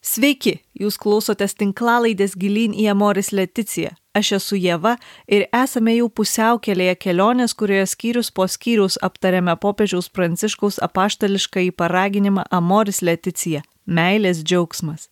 [0.00, 3.92] Sveiki, jūs klausotės tinklalaidės gilyn į Amoris Leticiją.
[4.16, 4.94] Aš esu Jėva
[5.28, 12.48] ir esame jau pusiaukelėje kelionės, kurioje skyrius po skyrius aptarėme popiežiaus pranciškaus apaštališką į paraginimą
[12.50, 13.62] Amoris Leticija-
[13.98, 15.10] meilės džiaugsmas.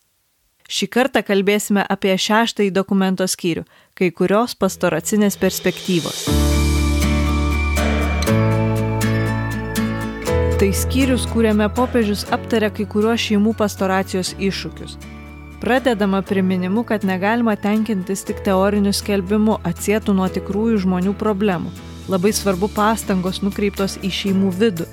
[0.67, 3.65] Šį kartą kalbėsime apie šeštąjį dokumento skyrių-
[3.97, 6.48] kai kurios pastoracinės perspektyvos.
[10.59, 14.97] Tai skyrius, kuriame popiežius aptarė kai kuriuos šeimų pastoracijos iššūkius.
[15.61, 21.71] Pradedama priminimu, kad negalima tenkintis tik teoriniu skelbimu, atsėtų nuo tikrųjų žmonių problemų.
[22.11, 24.89] Labai svarbu pastangos nukreiptos į šeimų vidų.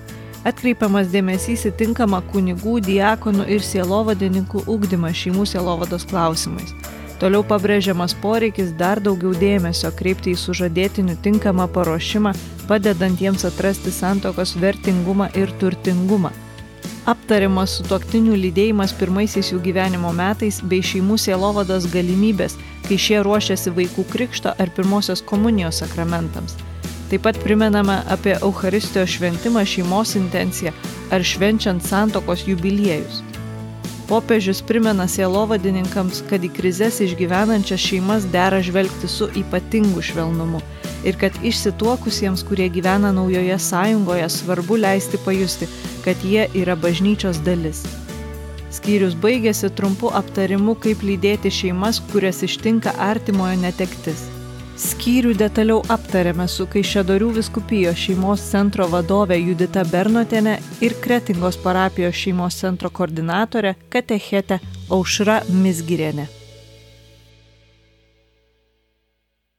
[0.47, 6.77] Atkreipiamas dėmesys į tinkamą kunigų, diakonų ir sielovadininkų ugdymą šeimų sielovados klausimais.
[7.21, 12.35] Toliau pabrėžiamas poreikis dar daugiau dėmesio kreipti į sužadėtinių tinkamą paruošimą,
[12.69, 16.35] padedant jiems atrasti santokos vertingumą ir turtingumą.
[17.09, 22.59] Aptariamas sutoktinių lydėjimas pirmaisiais jų gyvenimo metais bei šeimų sielovados galimybės,
[22.89, 26.59] kai šie ruošiasi vaikų krikšto ar pirmosios komunijos sakramentams.
[27.07, 30.75] Taip pat primename apie Euharistijos šventimą šeimos intenciją
[31.15, 33.23] ar švenčiant santokos jubiliejus.
[34.07, 40.61] Popiežius primena sielovadininkams, kad į krizės išgyvenančias šeimas dera žvelgti su ypatingu švelnumu
[41.07, 45.67] ir kad išsituokusiems, kurie gyvena naujoje sąjungoje, svarbu leisti pajusti,
[46.05, 47.83] kad jie yra bažnyčios dalis.
[48.71, 54.27] Skyrius baigėsi trumpu aptarimu, kaip lydėti šeimas, kurias ištinka artimojo netektis.
[54.77, 62.59] Skyrių detaliau aptarėme su Kaišėdorių viskupijos šeimos centro vadove Judita Bernotenė ir Kretingos parapijos šeimos
[62.61, 64.59] centro koordinatorė Katechetė
[64.93, 66.27] Aušra Misgirienė.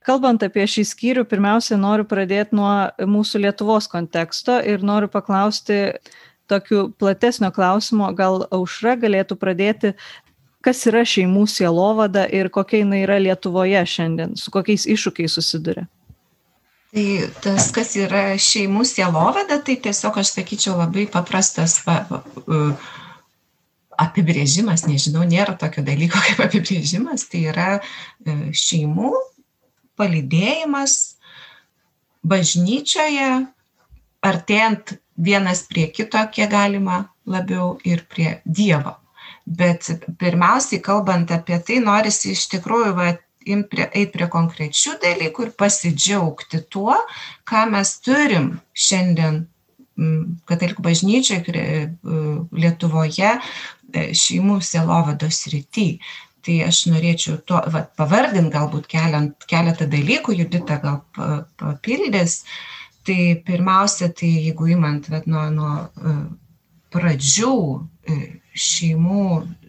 [0.05, 2.69] Kalbant apie šį skyrių, pirmiausia, noriu pradėti nuo
[3.17, 5.97] mūsų Lietuvos konteksto ir noriu paklausti
[6.45, 9.95] tokiu platesnio klausimo, gal Aušra galėtų pradėti
[10.67, 15.87] kas yra šeimų sielovada ir kokia jinai yra Lietuvoje šiandien, su kokiais iššūkiais susiduria?
[16.91, 17.07] Tai
[17.43, 22.01] tas, kas yra šeimų sielovada, tai tiesiog aš sakyčiau labai paprastas va,
[23.97, 29.13] apibrėžimas, nežinau, nėra tokio dalyko kaip apibrėžimas, tai yra e, šeimų
[29.97, 30.97] palydėjimas
[32.27, 33.31] bažnyčioje,
[34.27, 38.97] artėjant vienas prie kito, kiek galima labiau ir prie Dievo
[39.47, 39.87] bet
[40.19, 43.11] pirmiausiai kalbant apie tai norisi iš tikrųjų va
[43.47, 46.97] imt prie eit prie konkrečių dalykų ir pasidžiaugti tuo
[47.47, 49.45] ką mes turim šiandien
[50.47, 51.39] katalikų bažnyčioj
[52.53, 55.89] lietuvoje e, šeimų sielovados srity.
[56.45, 61.01] Tai aš norėčiau to vat pavardint galbūt keliant keletą dalykų judita gal
[61.59, 62.43] papildys.
[63.07, 66.15] Tai pirmiausia tai jeigu imant vat nuo nuo e,
[66.93, 67.55] pradžių
[68.07, 68.19] e,
[68.57, 69.23] šeimų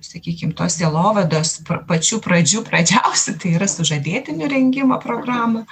[0.04, 5.64] sakykim tos sielovados pačių pradžių pradžiausi tai yra sužadėtinių rengimo programą.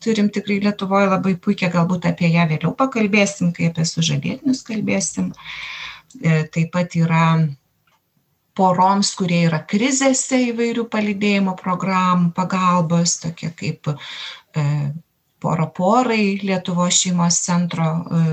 [0.00, 5.32] Turim tikrai lietuvoj labai puikią galbūt apie ją vėliau pakalbėsim kai apie sužadėtinius kalbėsim.
[6.20, 7.24] E, taip pat yra
[8.56, 14.64] poroms kurie yra krizėse įvairių palydėjimo programų pagalbos tokie kaip e,
[15.40, 18.24] pora porai lietuvos šeimos centro e,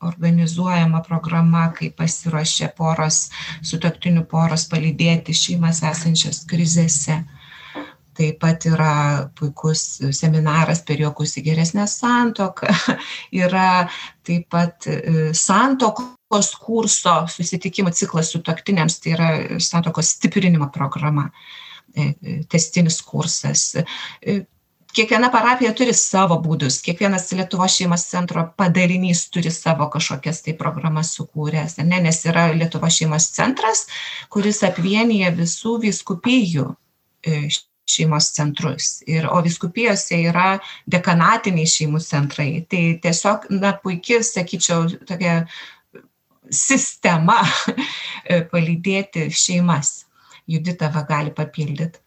[0.00, 3.28] organizuojama programa kai pasiruošia poros
[3.66, 7.22] sutuoktinių poros palydėti šeimas esančias krizėse.
[8.18, 8.92] Taip pat yra
[9.38, 12.72] puikus seminaras per juokus į geresnę santuoką.
[13.44, 13.86] Yra
[14.26, 19.30] taip pat e, santuokos kurso susitikimų ciklas sutuoktiniams tai yra
[19.62, 21.28] santuokos stiprinimo programa.
[21.94, 23.70] E, e, tęstinis kursas
[24.98, 26.80] kiekviena parapija turi savo būdus.
[26.82, 32.00] Kiekvienas lietuvos šeimos centro padalinys turi savo kažkokias tai programas sukūręs ar ne?
[32.08, 33.84] Nes yra lietuvos šeimos centras
[34.34, 36.66] kuris apvienija visų vyskupijų
[37.22, 37.44] e,
[37.88, 38.90] šeimos centrus.
[39.06, 40.58] Ir o vyskupijose yra
[40.90, 42.50] dekanatiniai šeimų centrai.
[42.66, 45.44] Tai tiesiog na puiki sakyčiau tokia
[46.50, 47.38] sistema
[48.26, 50.08] e, palydėti šeimas.
[50.48, 52.00] Judita va gali papildyt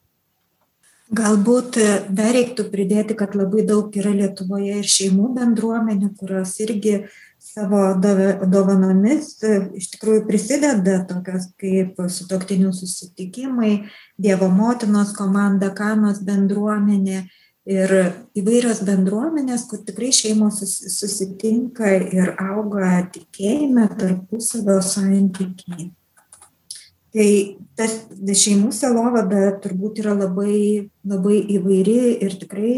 [1.12, 7.02] galbūt e, dar reiktų pridėti kad labai daug yra lietuvoje ir šeimų bendruomenių kurios irgi
[7.42, 13.74] savo dovanomis e, iš tikrųjų prisideda tokios kaip sutuoktinių susitikimai
[14.22, 17.25] dievo motinos komanda kanos bendruomenė
[17.72, 17.96] ir
[18.38, 20.63] įvairios bendruomenės kur tikrai šeimos
[20.96, 25.92] susitinka ir auga tikėjime tarpusavio santykiai
[27.12, 27.30] tai
[27.75, 27.98] tas
[28.44, 32.74] šeimų sielovada turbūt yra labai labai įvairi ir tikrai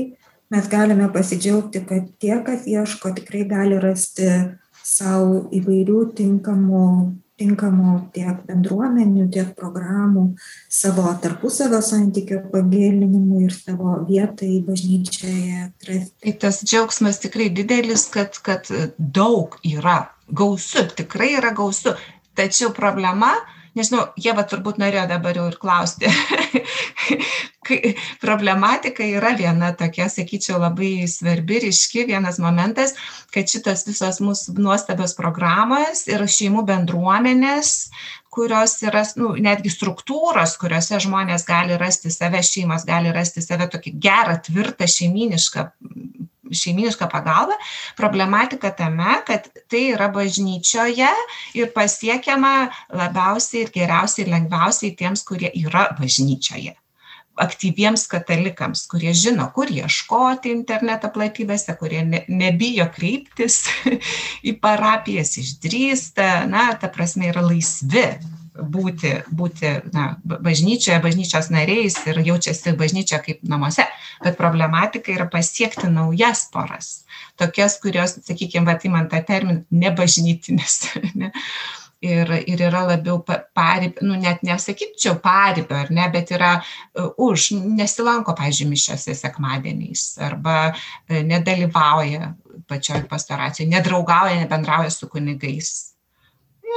[0.53, 4.29] mes galime pasidžiaugti kad tie kas ieško tikrai gali rasti
[4.83, 6.87] sau įvairių tinkamų
[7.41, 10.25] tinkamų tiek bendruomenių, tiek programų
[10.71, 16.13] savo tarpusavio santykio pagilinimui ir savo vietai bažnyčioje atrasti.
[16.23, 21.95] Tai tas džiaugsmas tikrai didelis, kad, kad daug yra, gausu, tikrai yra gausu.
[22.37, 23.33] Tačiau problema,
[23.77, 26.11] nežinau, jie va turbūt norėjo dabar jau ir klausti.
[28.21, 32.95] problematika yra viena tokia, sakyčiau, labai svarbi, ryški vienas momentas,
[33.33, 37.89] kad šitos visos mūsų nuostabios programos ir šeimų bendruomenės,
[38.33, 43.95] kurios yra, nu, netgi struktūros, kuriuose žmonės gali rasti save, šeimas gali rasti save tokį
[44.01, 45.67] gerą, tvirtą, šeiminišką
[46.57, 47.57] šeiminišką pagalbą.
[47.99, 51.09] Problematika tame, kad tai yra bažnyčioje
[51.59, 52.53] ir pasiekiama
[52.93, 56.77] labiausiai ir geriausiai ir lengviausiai tiems, kurie yra bažnyčioje
[57.35, 63.63] aktyviems katalikams, kurie žino, kur ieškoti interneto platybėse, kurie ne, nebijo kreiptis
[64.49, 68.05] į parapijas, išdrįsta, na, ta prasme yra laisvi
[68.53, 73.85] būti, būti na, bažnyčioje, bažnyčios nariais ir jaučiasi bažnyčia kaip namuose.
[74.23, 77.03] Bet problematika yra pasiekti naujas poras.
[77.39, 80.81] Tokias, kurios, sakykime, vatimant tą terminą, nebažnytinės.
[81.13, 81.29] Ne?
[82.03, 87.53] ir, ir yra labiau paribio, nu net nesakyčiau paribio, ar ne, bet yra uh, už,
[87.79, 92.33] nesilanko, pažiūrėjau, mišiose sekmadieniais arba uh, nedalyvauja
[92.67, 95.92] pačioj pastoracijoje, nedraugauja, nebendrauja su kunigais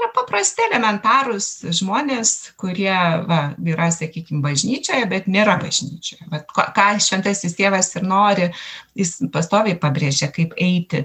[0.00, 1.48] yra paprasti elementarūs
[1.78, 2.94] žmonės, kurie
[3.28, 6.28] va, yra, sakykime, bažnyčioje, bet nėra bažnyčioje.
[6.32, 8.50] Vat, ką šventasis tėvas ir nori,
[8.98, 11.04] jis pastoviai pabrėžia, kaip eiti,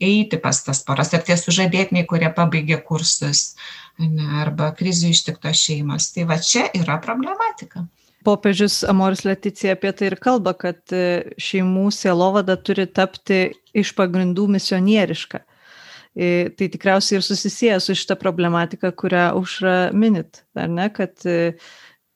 [0.00, 3.54] eiti pas tas poras, ar tie sužadėtiniai, kurie pabaigė kursus,
[4.00, 6.12] ne, arba krizių ištiktos šeimos.
[6.14, 7.86] Tai va čia yra problematika.
[8.24, 14.44] Popiežius Amoris Leticija apie tai ir kalba, kad e, šeimų sielovada turi tapti iš pagrindų
[14.58, 15.40] misionieriška.
[16.18, 21.22] Tai tikriausiai ir susisieja su šitą problematiką, kurią užra minit, ar ne, kad,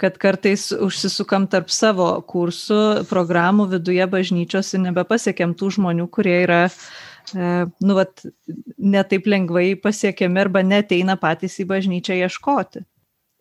[0.03, 6.65] kad kartais užsisukam tarp savo kursų, programų viduje bažnyčios ir nebepasiekėm tų žmonių, kurie yra
[7.33, 8.27] nu, vat,
[8.79, 12.85] netaip lengvai pasiekiami arba neteina patys į bažnyčią ieškoti.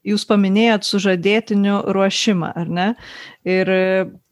[0.04, 2.88] Jūs paminėjot sužadėtinių ruošimą, ar ne?
[3.48, 3.70] Ir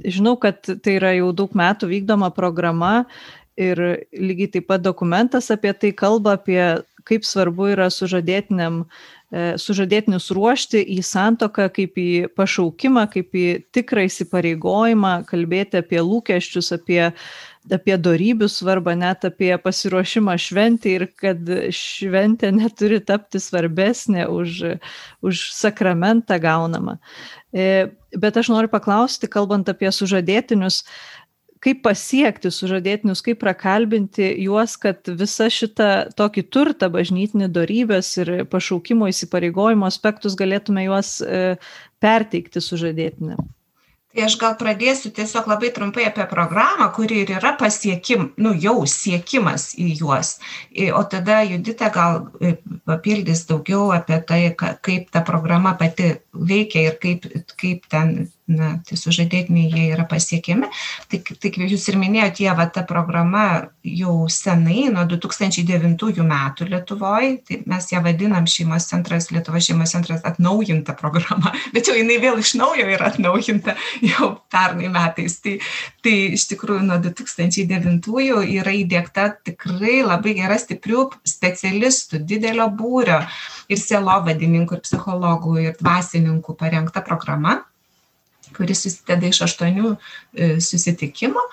[0.04, 3.06] žinau, kad tai yra jau daug metų vykdoma programa
[3.62, 3.82] ir
[4.12, 6.62] lygiai taip pat dokumentas apie tai kalba, apie
[7.08, 8.84] kaip svarbu yra sužadėtiniam,
[9.32, 16.72] e, sužadėtinius ruošti į santoką, kaip į pašaukimą, kaip į tikrą įsipareigojimą, kalbėti apie lūkesčius,
[16.78, 17.02] apie,
[17.72, 24.62] apie darybių svarbą, net apie pasiruošimą šventį ir kad šventė neturi tapti svarbesnė už,
[25.26, 27.00] už sakramentą gaunamą.
[27.52, 30.84] E, bet aš noriu paklausti, kalbant apie sužadėtinius,
[31.62, 39.10] kaip pasiekti sužadėtinius, kaip prakalbinti juos, kad visą šitą tokį turtą bažnytinį darybės ir pašaukimo
[39.12, 41.58] įsipareigojimo aspektus galėtume juos e,
[42.02, 43.50] perteikti sužadėtinėm.
[44.12, 48.82] Tai aš gal pradėsiu tiesiog labai trumpai apie programą, kuri ir yra pasiekim, nu jau
[48.84, 50.34] siekimas į juos.
[50.98, 52.58] O tada Judita gal e,
[52.90, 57.30] papildys daugiau apie tai, kaip ta programa pati veikia ir kaip,
[57.62, 60.70] kaip ten na, tai sužadėtiniai jie yra pasiekiami.
[61.12, 63.46] Tik, tik jūs ir minėjote, jie va ta programa
[63.86, 70.26] jau senai, nuo 2009 metų Lietuvoje, tai mes ją vadinam šeimos centras, Lietuvo šeimos centras
[70.28, 75.40] atnaujinta programa, bet jau jinai vėl iš naujo yra atnaujinta jau pernai metais.
[75.42, 75.58] Tai,
[76.04, 78.12] tai iš tikrųjų nuo 2009
[78.60, 83.22] yra įdėkta tikrai labai gera stiprių specialistų, didelio būrio
[83.72, 87.62] ir sielovadininkų, ir psichologų, ir dvasininkų parengta programa
[88.62, 91.44] kuris susideda iš aštuonių e, susitikimų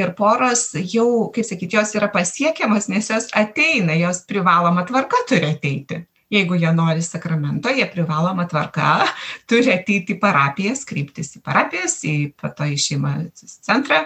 [0.00, 5.52] ir poros jau, kaip sakyti, jos yra pasiekiamas, nes jos ateina, jos privaloma tvarka turi
[5.52, 6.06] ateiti.
[6.32, 9.04] Jeigu jie nori sakramento, jie privaloma tvarka
[9.50, 14.00] turi ateiti į parapijas, kryptis į parapijas, į pato į šeimos centrą,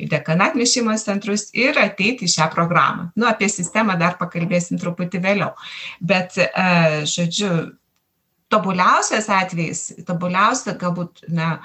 [0.00, 3.10] į dekanatinius šeimos centrus ir ateiti į šią programą.
[3.12, 5.52] Nu, apie sistemą dar pakalbėsim truputį vėliau.
[6.00, 7.52] Bet, e, žodžiu,
[8.52, 11.58] tobuliausias atvejis, tobuliausia galbūt, na,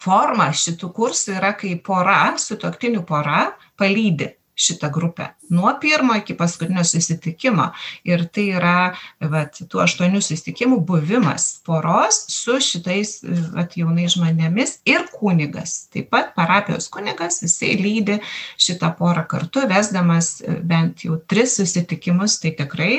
[0.00, 6.84] forma šitų kursų yra, kai pora, sutoktinių pora, palydi šitą grupę nuo pirmo iki paskutinio
[6.84, 7.70] susitikimo.
[8.04, 8.92] Ir tai yra
[9.32, 13.16] vat, tų aštuonių susitikimų buvimas poros su šitais
[13.54, 15.88] vat, jaunais žmonėmis ir kunigas.
[15.90, 18.20] Taip pat parapijos kunigas, jisai lydi
[18.60, 22.92] šitą porą kartu, vesdamas bent jau tris susitikimus, tai tikrai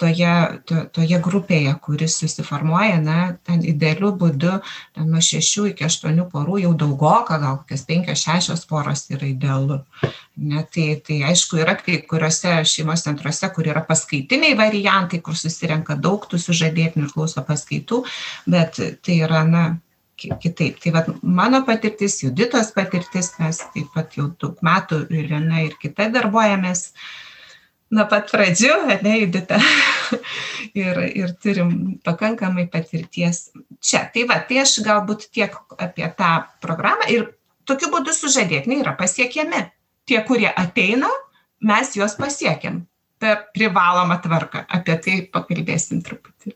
[0.00, 0.32] toje,
[0.64, 4.56] to, toje grupėje, kuris susiformuoja, na, ten idealiu būdu,
[4.96, 9.82] ten nuo šešių iki aštuonių porų jau daugoka, gal kokias penkios, šešios poros yra idealu.
[10.40, 15.96] Ne, tai tai aišku yra kai kuriuose šeimos centruose kur yra paskaitiniai variantai kur susirenka
[15.96, 18.02] daug tų sužadėtinių ir klauso paskaitų
[18.50, 19.64] bet tai yra na
[20.20, 20.80] kitaip.
[20.80, 26.10] Tai vat mano patirtis juditos patirtis mes taip pat jau daug metų irena ir kita
[26.12, 26.90] darbuojamės
[27.94, 29.60] nuo pat pradžių ane judita?
[30.76, 31.70] Ir ir turim
[32.06, 33.48] pakankamai patirties
[33.82, 34.04] čia.
[34.14, 36.28] Tai va tai aš galbūt tiek apie tą
[36.62, 37.24] programą ir
[37.66, 39.64] tokiu būdu sužadėtiniai yra pasiekiami
[40.10, 41.10] tie kurie ateina
[41.64, 42.82] mes juos pasiekiam
[43.20, 46.54] per privalomą tvarką apie tai pakalbėsim truputį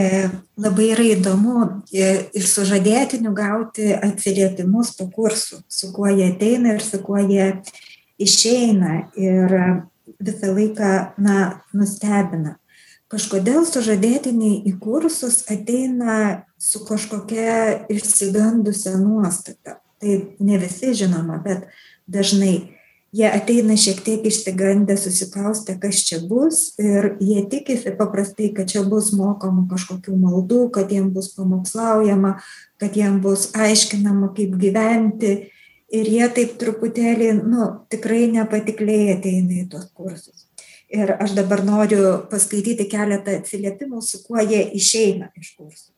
[0.00, 0.28] e,
[0.60, 1.56] Labai yra įdomu
[1.92, 7.52] e, ir sužadėtinių gauti atsiliepimus po kursų, su kuo jie ateina ir su kuo jie
[8.20, 9.06] išeina.
[9.16, 9.56] Ir
[10.20, 11.36] visą laiką, na,
[11.76, 12.56] nustebina.
[13.10, 19.80] Kažkodėl sužadėtiniai į kursus ateina su kažkokia išsigandusią nuostata.
[20.00, 21.66] Tai ne visi žinoma, bet
[22.08, 22.54] dažnai
[23.12, 28.84] jie ateina šiek tiek išsigandę, susikaustę, kas čia bus ir jie tikisi paprastai, kad čia
[28.86, 32.36] bus mokoma kažkokių maldų, kad jiems bus pamokslaujama,
[32.80, 35.34] kad jiems bus aiškinama, kaip gyventi.
[35.90, 40.46] Ir jie taip truputėlį, nu, tikrai nepatikliai ateina į tuos kursus.
[40.86, 45.90] Ir aš dabar noriu paskaityti keletą atsiliepimų, su kuo jie išeina iš kursų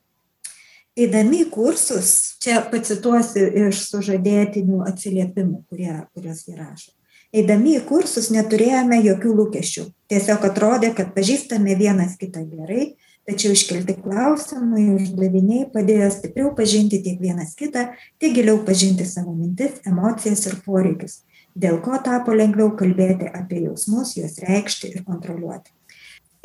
[0.99, 6.93] eidami į kursus čia pacituosiu iš sužadėtinių atsiliepimų kurie kuriuos jie rašo.
[7.33, 9.87] Eidami į kursus neturėjome jokių lūkesčių.
[10.13, 12.93] Tiesiog atrodė kad pažįstame vienas kitą gerai
[13.29, 17.89] tačiau iškelti klausimai uždaviniai padėjo stipriau pažinti tiek vienas kitą
[18.21, 21.21] tiek giliau pažinti savo mintis emocijas ir poreikius.
[21.55, 25.73] Dėl ko tapo lengviau kalbėti apie jausmus juos reikšti ir kontroliuoti.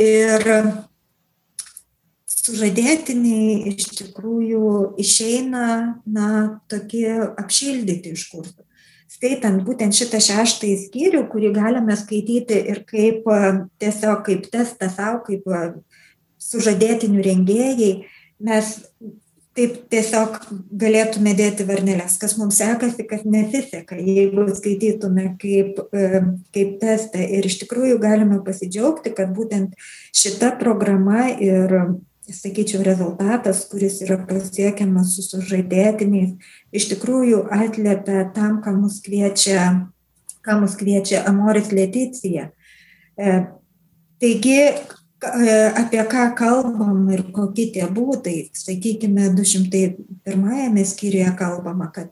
[0.03, 0.43] Ir
[2.47, 4.71] sužadėtiniai iš tikrųjų
[5.03, 5.67] išeina
[6.07, 6.29] na
[6.71, 8.67] tokie apšildyti iš kursų
[9.11, 13.27] skaitant būtent šitą šeštąjį skyrių kurį galime skaityti ir kaip
[13.81, 15.47] tiesiog kaip testą sau kaip
[16.47, 17.93] sužadėtinių rengėjai
[18.47, 18.75] mes
[19.57, 20.35] taip tiesiog
[20.77, 22.19] galėtume dėti varneles.
[22.21, 23.97] Kas mums sekasi kas nesiseka.
[23.97, 25.79] Jeigu skaitytume kaip
[26.53, 29.73] kaip testą ir iš tikrųjų galime pasidžiaugti kad būtent
[30.15, 31.73] šita programa ir
[32.33, 36.35] sakyčiau rezultatas kuris yra pasiekiamas su sužadėtiniais
[36.75, 39.87] iš tikrųjų atliepia tam ką mus kviečia
[40.43, 42.49] ką mus kviečia amoris leticija.
[43.19, 43.37] E,
[44.19, 44.75] taigi e,
[45.75, 49.83] apie ką kalbam ir kokie tie būdai sakykime du šimtai
[50.27, 52.11] pirmajame skyriuje kalbama kad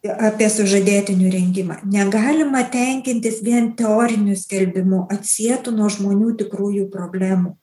[0.00, 1.80] apie sužadėtinių rengimą.
[1.84, 7.59] Negalima tenkintis vien teoriniu skelbimu atsietu nuo žmonių tikrųjų problemų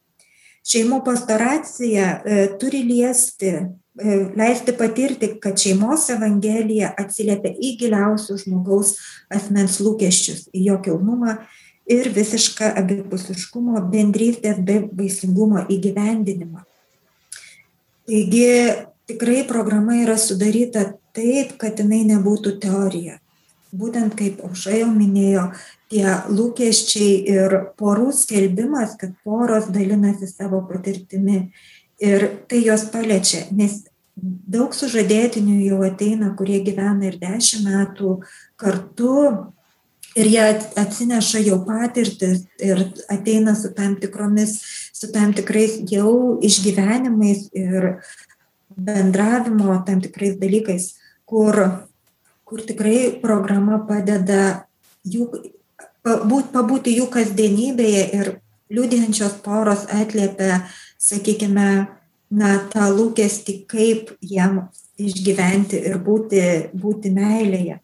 [0.68, 8.96] šeimų pastoracija e, turi liesti e, leisti patirti kad šeimos evangelija atsiliepia į giliausius žmogaus
[9.34, 11.38] asmens lūkesčius į jo kilnumą
[11.88, 16.66] ir visišką abipusiškumo bendrystės bei vaisingumo įgyvendinimą.
[18.08, 18.50] Taigi
[19.08, 20.84] tikrai programa yra sudaryta
[21.16, 23.18] taip kad jinai nebūtų teorija.
[23.76, 25.50] Būtent kaip aušra jau minėjo
[25.92, 31.48] tie lūkesčiai ir porų skelbimas kad poros dalinasi savo patirtimi.
[31.98, 33.82] Ir tai juos paliečia nes
[34.18, 38.20] daug sužadėtinių jau ateina kurie gyvena ir dešim metų
[38.58, 39.14] kartu
[40.18, 40.46] ir jie
[40.82, 42.82] atsineša jau patirtis ir
[43.14, 44.58] ateina su tam tikromis
[44.94, 47.90] su tam tikrais jau išgyvenimais ir
[48.78, 51.62] bendravimo tam tikrais dalykais kur
[52.48, 54.66] kur tikrai programa padeda
[55.06, 55.30] jų
[56.28, 58.34] būt pabūti jų kasdienybėje ir
[58.74, 60.64] liudijančios poros atliepia
[61.00, 61.70] sakykime
[62.38, 64.66] na tą lūkestį kaip jiem
[65.00, 66.42] išgyventi ir būti
[66.76, 67.80] būti meilėje.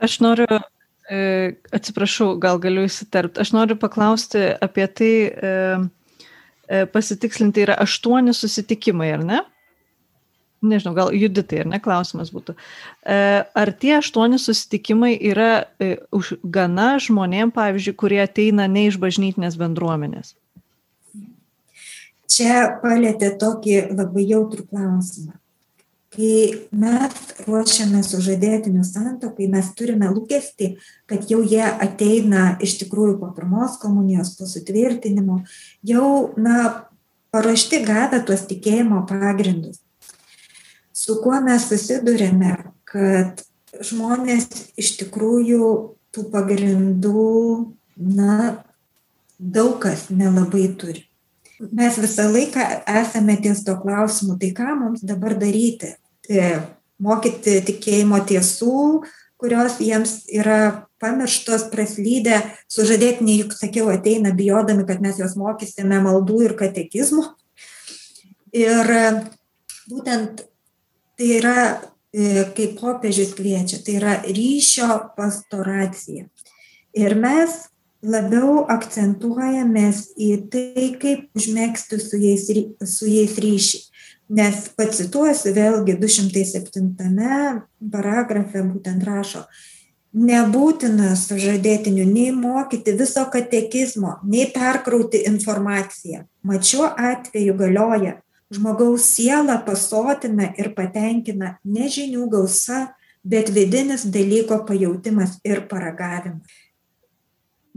[0.00, 3.38] Aš noriu e, atsiprašau gal galiu įsiterpt.
[3.38, 5.54] Aš noriu paklausti apie tai e,
[6.66, 9.40] e, pasitikslinti yra aštuoni susitikimai ar ne
[10.62, 12.54] nežinau, gal juditai, ar ne, klausimas būtų.
[13.04, 13.16] E,
[13.62, 15.96] ar tie aštuoni susitikimai yra e,
[16.44, 20.34] gana žmonėm, pavyzdžiui, kurie ateina ne iš bažnytinės bendruomenės?
[22.30, 25.34] Čia palėtė tokį labai jautrų klausimą.
[26.10, 30.72] Kai mes ruošiame sužadėtinių santokai, mes turime lūkesti,
[31.10, 35.44] kad jau jie ateina iš tikrųjų po pirmos komunijos, po sutvirtinimo,
[35.86, 36.88] jau, na,
[37.30, 39.78] paruošti gavę tuos tikėjimo pagrindus
[41.10, 42.52] su kuo mes susiduriame
[42.86, 43.40] kad
[43.82, 44.46] žmonės
[44.78, 45.70] iš tikrųjų
[46.14, 47.22] tų pagrindų
[47.98, 48.34] na
[49.38, 51.08] daug kas nelabai turi
[51.74, 52.66] mes visą laiką
[53.00, 55.96] esame ties tuo klausimu tai ką mums dabar daryti
[56.30, 56.60] e,
[57.02, 58.76] mokyti tikėjimo tiesų
[59.40, 66.42] kurios jiems yra pamirštos, praslydę, sužadėtiniai, juk sakiau, ateina bijodami, kad mes juos mokysime maldų
[66.44, 67.24] ir katekizmų.
[68.52, 68.90] Ir
[69.88, 70.44] būtent
[71.20, 71.82] tai yra,
[72.16, 76.24] e, kaip popiežius kviečia, tai yra ryšio pastoracija.
[76.96, 77.66] Ir mes
[78.00, 82.46] labiau akcentuojamės į tai, kaip užmėgsti su jais,
[82.88, 83.82] su jais ryšį.
[84.30, 86.94] Nes pacituosiu vėlgi 207
[87.90, 89.44] paragrafe būtent rašo,
[90.14, 96.24] nebūtina sužadėtinių nei mokyti viso katekizmo, nei perkrauti informaciją.
[96.46, 98.16] Mat šiuo atveju galioja,
[98.50, 102.88] žmogaus siela pasotina ir patenkina ne žinių gausa,
[103.22, 106.58] bet vidinis dalyko pajūtimas ir paragavimas.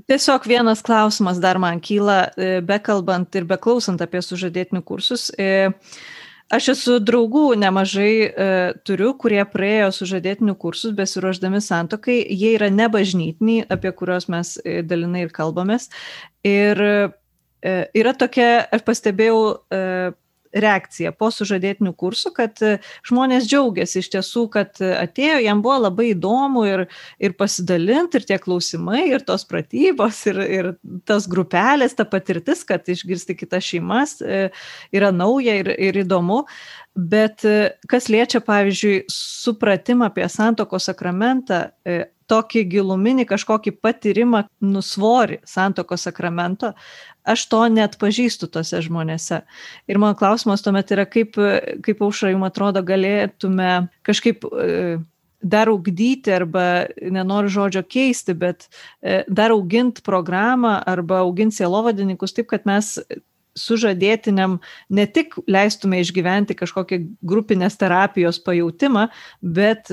[0.09, 5.29] Tiesiog vienas klausimas dar man kyla, e, bekalbant ir beklausant apie sužadėtinių kursus.
[5.39, 5.69] E,
[6.51, 8.47] aš esu draugų nemažai e,
[8.83, 14.57] turiu, kurie praėjo sužadėtinių kursus besiruoždami santokai, jie yra nebažnytiniai, apie kuriuos mes
[14.89, 15.87] dalinai ir kalbamės.
[16.43, 16.83] Ir
[17.63, 19.37] yra tokia, aš pastebėjau,
[20.53, 25.79] reakcija po sužadėtinių kursų, kad e, žmonės džiaugiasi iš tiesų, kad e, atėjo, jam buvo
[25.87, 26.85] labai įdomu ir,
[27.23, 30.71] ir pasidalinti, ir tie klausimai, ir tos pratybos, ir, ir
[31.09, 34.47] tas grupelės, ta patirtis, kad išgirsti kitas šeimas e,
[34.95, 36.43] yra nauja ir, ir įdomu.
[36.93, 37.41] Bet
[37.89, 41.63] kas liečia, pavyzdžiui, supratimą apie santoko sakramentą,
[42.31, 46.73] tokį giluminį kažkokį patyrimą, nusvorį santoko sakramento,
[47.23, 49.41] aš to net pažįstu tose žmonėse.
[49.87, 51.39] Ir mano klausimas tuomet yra, kaip,
[51.85, 53.71] kaip aušra jums atrodo, galėtume
[54.07, 54.97] kažkaip e,
[55.43, 58.67] dar augdyti arba nenoriu žodžio keisti, bet
[59.01, 62.95] e, dar auginti programą arba auginti sielovadininkus taip, kad mes
[63.59, 64.57] sužadėtiniam
[64.89, 69.07] ne tik leistume išgyventi kažkokį grupinės terapijos pajūtimą,
[69.41, 69.91] bet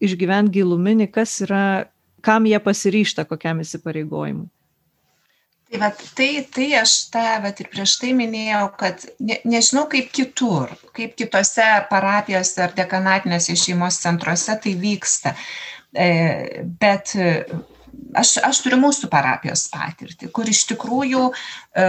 [0.00, 1.64] išgyventi giluminį, kas yra,
[2.24, 4.48] kam jie pasiryšta, kokiam įsipareigojimui.
[5.70, 5.88] Tai, va,
[6.18, 11.14] tai, tai aš tą vat, ir prieš tai minėjau, kad ne, nežinau kaip kitur, kaip
[11.20, 15.36] kitose parapijose ar dekanatinėse šeimos centruose tai vyksta.
[15.94, 16.08] E,
[16.82, 17.14] bet
[18.16, 21.28] aš, aš turiu mūsų parapijos patirtį, kur iš tikrųjų,
[21.74, 21.86] e,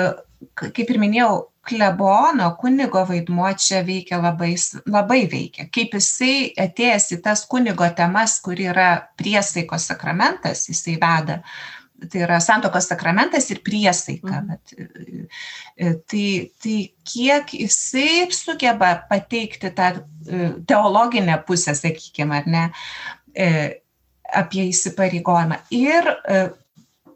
[0.61, 4.55] kaip ir minėjau, klebono kunigo vaidmuo čia veikia labai,
[4.89, 5.67] labai veikia.
[5.69, 11.41] Kaip jisai atėjęs į tas kunigo temas, kur yra priesaiko sakramentas, jisai veda
[12.09, 14.41] tai yra santokos sakramentas ir priesaika.
[14.41, 14.47] Mhm.
[14.47, 15.27] Bet, e,
[15.75, 19.91] e, tai, tai kiek jisai sugeba pateikti tą
[20.65, 22.65] teologinę pusę, sakykime, ar ne,
[24.35, 25.63] apie įsipareigojimą.
[25.75, 26.07] Ir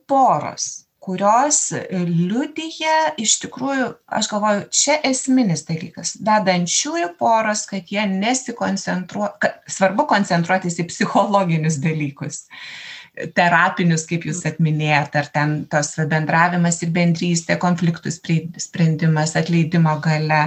[0.10, 0.72] poros
[1.06, 1.60] kurios
[1.92, 10.80] liudyja iš tikrųjų, aš galvoju, čia esminis dalykas, vedančiųjų poros, kad jie nesikoncentruoja, svarbu koncentruotis
[10.82, 12.48] į psichologinius dalykus.
[12.48, 12.96] Uh,
[13.36, 20.42] terapinius, kaip jūs atminėjot, ar ten tos bendravimas ir bendrystė, konfliktų sprendimas, atleidimo gale,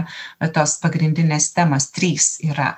[0.54, 2.74] tos pagrindinės temos trys yra.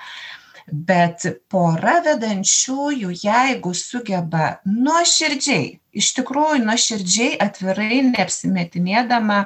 [0.71, 5.67] Bet pora vedančiųjų, jeigu sugeba nuoširdžiai,
[5.99, 9.41] iš tikrųjų nuoširdžiai, atvirai, neapsimetinėdama,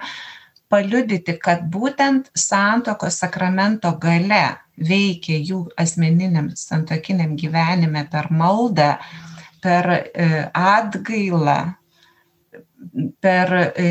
[0.72, 8.94] paliudyti, kad būtent santokos sakramento gale veikia jų asmeniniam santokiniam gyvenime per maldą,
[9.64, 11.58] per e, atgailą,
[13.25, 13.88] per e,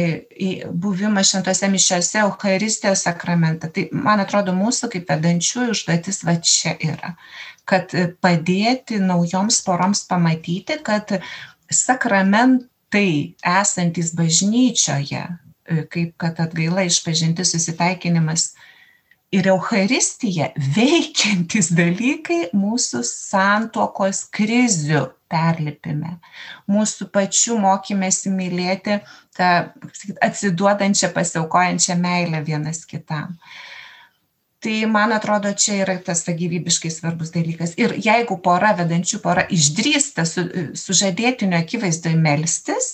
[0.69, 3.69] buvimą šventose mišiose, Eucharistijos sakramentą.
[3.73, 7.13] Tai, man atrodo, mūsų kaip vedančiųjų užduotis va čia yra,
[7.69, 11.15] kad padėti naujoms poroms pamatyti, kad
[11.73, 18.53] sakramentai esantis bažnyčioje, e, kaip kad atgaila išpažinti susitaikinimas,
[19.33, 26.17] ir Euharistija veikiantys dalykai mūsų santuokos krizių perlipime,
[26.69, 28.99] mūsų pačių mokymėsi mylėti
[29.33, 29.51] tą
[30.21, 33.33] atsiduodančią, pasiaukojančią meilę vienas kitam.
[34.63, 37.73] Tai man atrodo, čia yra tas gyvybiškai svarbus dalykas.
[37.81, 40.45] Ir jeigu pora, vedančių pora, išdrįsta su,
[40.79, 42.93] sužadėtinio akivaizdoje melstis,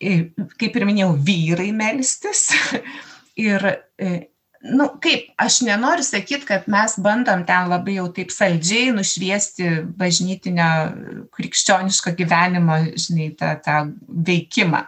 [0.00, 2.48] kaip ir minėjau, vyrai melstis
[3.48, 3.68] ir
[4.62, 10.68] nu kaip aš nenoriu sakyt kad mes bandom ten labai jau taip saldžiai nušviesti bažnytinio
[11.34, 13.78] krikščioniško gyvenimo žinai tą tą
[14.28, 14.84] veikimą.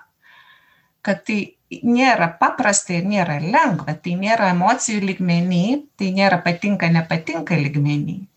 [1.04, 1.40] Kad tai
[1.82, 5.64] nėra paprasta ir nėra lengva tai nėra emocijų lygmeny
[5.98, 8.20] tai nėra patinka nepatinka lygmeny.
[8.22, 8.33] E,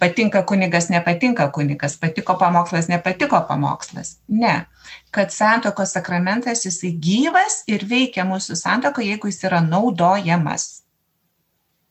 [0.00, 4.16] patinka kunigas, nepatinka kunigas, patiko pamokslas, nepatiko pamokslas.
[4.28, 4.66] Ne,
[5.10, 10.84] kad santokos sakramentas jisai gyvas ir veikia mūsų santoko, jeigu jis yra naudojamas.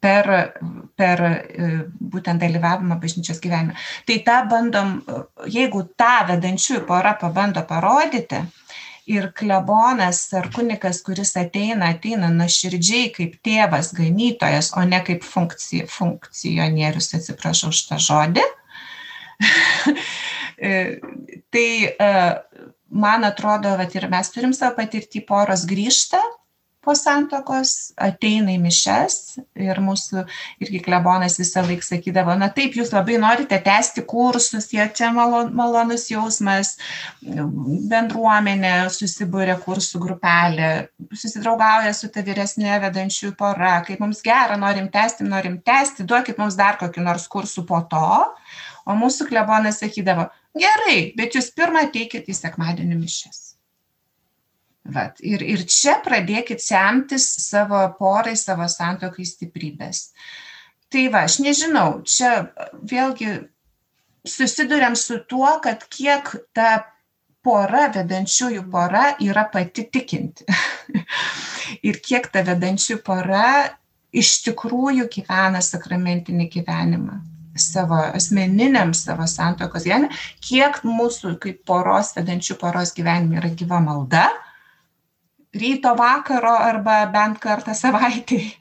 [0.03, 0.27] per,
[0.99, 1.67] per e,
[2.13, 3.77] būtent dalyvavimą bažnyčios gyvenime.
[4.08, 4.97] Tai tą bandom,
[5.47, 8.41] jeigu tą vedančiųjų pora pabando parodyti,
[9.10, 15.84] ir klebonas ar kunikas, kuris ateina, ateina nuoširdžiai kaip tėvas, ganytojas, o ne kaip funkci,
[15.92, 18.48] funkcionierius, atsiprašau už tą žodį.
[20.63, 21.02] E,
[21.52, 22.10] tai e,
[22.94, 26.22] man atrodo, kad ir mes turim savo patirtį, poros grįžta
[26.84, 29.15] po santokos ateina į mišes
[29.60, 30.24] ir mūsų
[30.63, 35.54] irgi klebonas visą laiką sakydavo, na taip, jūs labai norite tęsti kursus, jie čia malon,
[35.56, 36.76] malonus jausmas,
[37.24, 40.72] bendruomenė susibūrė kursų grupelė,
[41.13, 46.60] susidraugauja su ta vyresnė vedančių pora, kaip mums gera, norim tęsti, norim tęsti, duokit mums
[46.60, 48.06] dar kokį nors kursų po to.
[48.84, 50.28] O mūsų klebonas sakydavo,
[50.60, 53.53] gerai, bet jūs pirmą teikit į sekmadienį mišes.
[54.84, 55.19] Vat.
[55.24, 60.10] Ir, ir čia pradėkit semtis savo porai, savo santokai stiprybės.
[60.91, 62.50] Tai va, aš nežinau, čia
[62.91, 63.38] vėlgi
[64.28, 66.84] susidurėm su tuo, kad kiek ta
[67.43, 70.48] pora, vedančiųjų pora yra pati tikinti.
[71.88, 73.48] ir kiek ta vedančiųjų pora
[74.13, 77.22] iš tikrųjų gyvena sakramentinį gyvenimą
[77.56, 84.28] savo asmeniniam savo santokos gyvenime, kiek mūsų kaip poros vedančių poros gyvenime yra gyva malda,
[85.54, 88.52] ryto vakaro arba bent kartą savaitėj.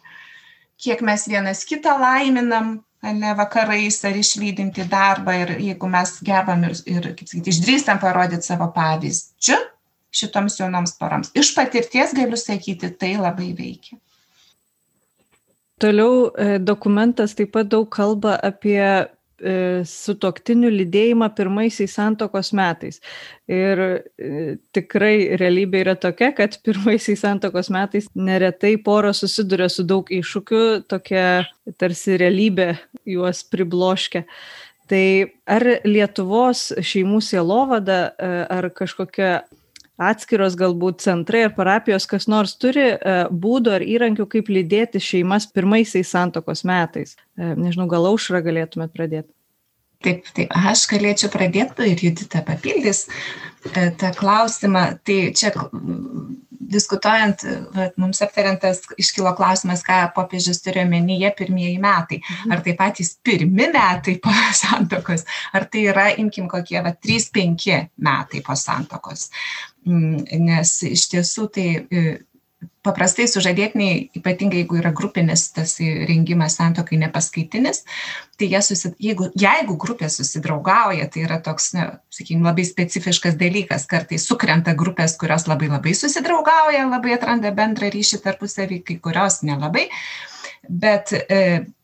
[0.82, 6.76] Kiek mes vienas kitą laiminam, ne vakarais ar išlydinti darbą ir jeigu mes gebam ir,
[6.86, 9.58] ir kaip sakyti, išdrįstam parodyti savo pavyzdžių
[10.12, 11.32] šitoms jaunoms paroms.
[11.34, 13.98] Iš patirties galiu sakyti, tai labai veikia.
[15.82, 18.82] Toliau e, dokumentas taip pat daug kalba apie
[19.88, 23.00] sutoktinių lydėjimą pirmaisiais santokos metais.
[23.50, 30.10] Ir e, tikrai realybė yra tokia, kad pirmaisiais santokos metais neretai poros susiduria su daug
[30.12, 31.26] iššūkių, tokia
[31.78, 32.74] tarsi realybė
[33.08, 34.26] juos pribloškia.
[34.90, 35.06] Tai
[35.48, 39.42] ar Lietuvos šeimų sielovada e, ar kažkokia
[40.10, 42.88] atskiros galbūt centrai ar parapijos kas nors turi
[43.30, 47.14] būdų ar įrankių, kaip lydėti šeimas pirmaisiais santokos metais.
[47.36, 49.30] Nežinau, gal aušra galėtumėt pradėti.
[50.02, 54.84] Taip, taip, aš galėčiau pradėti ir Judita papildys e, tą klausimą.
[55.06, 55.52] Tai čia
[56.72, 57.44] diskutuojant,
[57.74, 62.20] vat, mums aptariantas iškilo klausimas, ką popiežius turi omenyje pirmieji metai.
[62.22, 62.52] Mhm.
[62.52, 68.56] Ar tai patys pirmi metai po santokos, ar tai yra, imkim, kokie 3-5 metai po
[68.58, 69.30] santokos.
[69.88, 72.02] Mm, nes iš tiesų tai e,
[72.82, 77.82] paprastai sužadėtiniai, ypatingai jeigu yra grupinis tas rengimas santokai nepaskaitinis,
[78.38, 83.86] tai jie susid, jeigu, jeigu grupė susidraugauja, tai yra toks, na, sakykime, labai specifiškas dalykas,
[83.90, 89.86] kartais sukrenta grupės, kurios labai labai susidraugauja, labai atranda bendrą ryšį tarpusavį, kai kurios nelabai,
[90.68, 91.42] bet e,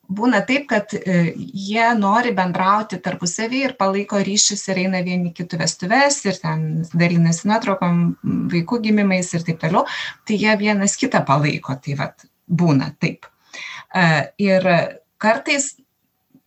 [0.09, 5.61] būna taip, kad e, jie nori bendrauti tarpusavį ir palaiko ryšius ir eina vieni kitų
[5.62, 8.01] vestuves ir ten dalinasi nuotraukom,
[8.53, 9.85] vaikų gimimais ir taip toliau,
[10.25, 13.29] tai jie vienas kitą palaiko, tai vad būna taip.
[13.92, 14.09] E,
[14.40, 14.64] ir
[15.21, 15.75] kartais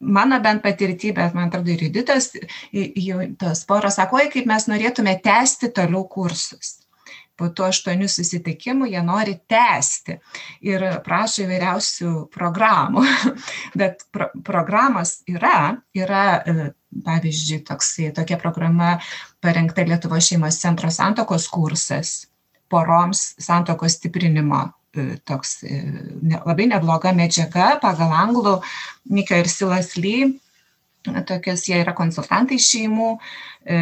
[0.01, 2.31] mano bent patirtį, bet man atrodo ir Juditos,
[2.73, 6.80] jau tos poros sako, oi kaip mes norėtume tęsti toliau kursus
[7.41, 10.19] po tų aštuonių susitikimų jie nori tęsti
[10.69, 13.05] ir prašo įvairiausių programų.
[13.79, 16.71] Bet pro, programos yra, yra e,
[17.05, 18.97] pavyzdžiui, toksai, tokia programa
[19.41, 22.19] parengta Lietuvo šeimos centro santokos kursas
[22.71, 24.61] poroms santokos stiprinimo
[24.95, 25.81] e, toks e,
[26.21, 28.59] ne, labai nebloga medžiaga pagal anglų
[29.11, 30.29] Nika ir Silas Lee
[31.03, 33.09] tokios jie yra konsultantai šeimų
[33.65, 33.79] e,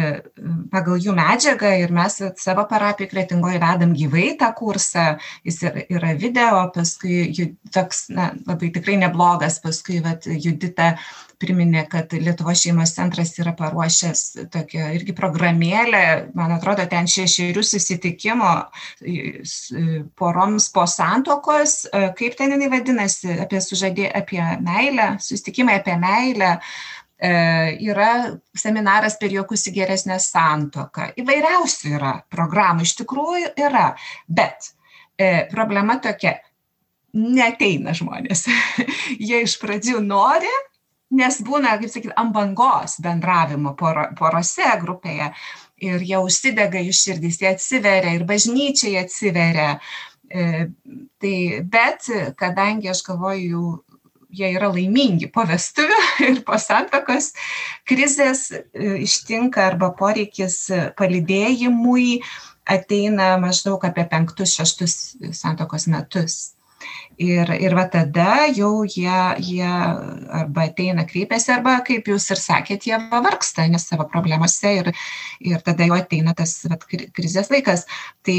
[0.72, 5.06] pagal jų medžiagą ir mes savo parapiją kretingoje vedam gyvai tą kursą,
[5.44, 10.94] jis yra video, paskui toks, na, labai tikrai neblogas, paskui vat, Judita
[11.40, 16.02] priminė, kad Lietuvo šeimos centras yra paruošęs tokią irgi programėlę,
[16.36, 18.50] man atrodo, ten šešerių susitikimo
[20.20, 26.56] poroms po santokos, e, kaip ten jinai vadinasi, apie sužadė, apie meilę, susitikimai apie meilę,
[26.56, 28.12] E, yra
[28.56, 31.10] seminaras per jokus į geresnę santoką.
[31.20, 33.90] Įvairiausių yra programų, iš tikrųjų yra,
[34.28, 34.70] bet
[35.20, 36.38] e, problema tokia,
[37.12, 38.46] neteina žmonės.
[39.28, 40.52] Jie iš pradžių nori,
[41.16, 45.32] nes būna, kaip sakyti, ant bangos bendravimo poro, porose grupėje
[45.80, 49.74] ir jie užsidega jų širdys, jie atsiveria ir bažnyčiai atsiveria.
[50.30, 50.68] E,
[51.18, 52.06] tai, bet
[52.38, 53.62] kadangi aš galvoju,
[54.32, 55.98] jie yra laimingi po vestuvių
[56.30, 57.32] ir po santokos,
[57.88, 58.62] krizės e,
[59.06, 60.62] ištinka arba poreikis
[60.98, 62.20] palidėjimui
[62.70, 64.96] ateina maždaug apie penktus, šeštus
[65.36, 66.40] santokos metus.
[67.20, 69.12] Ir, ir va tada jau jie,
[69.44, 74.88] jie arba ateina, kreipiasi, arba, kaip jūs ir sakėt, jie pavarksta nes savo problemose ir,
[75.44, 77.84] ir tada jau ateina tas vat, krizės laikas.
[78.24, 78.38] Tai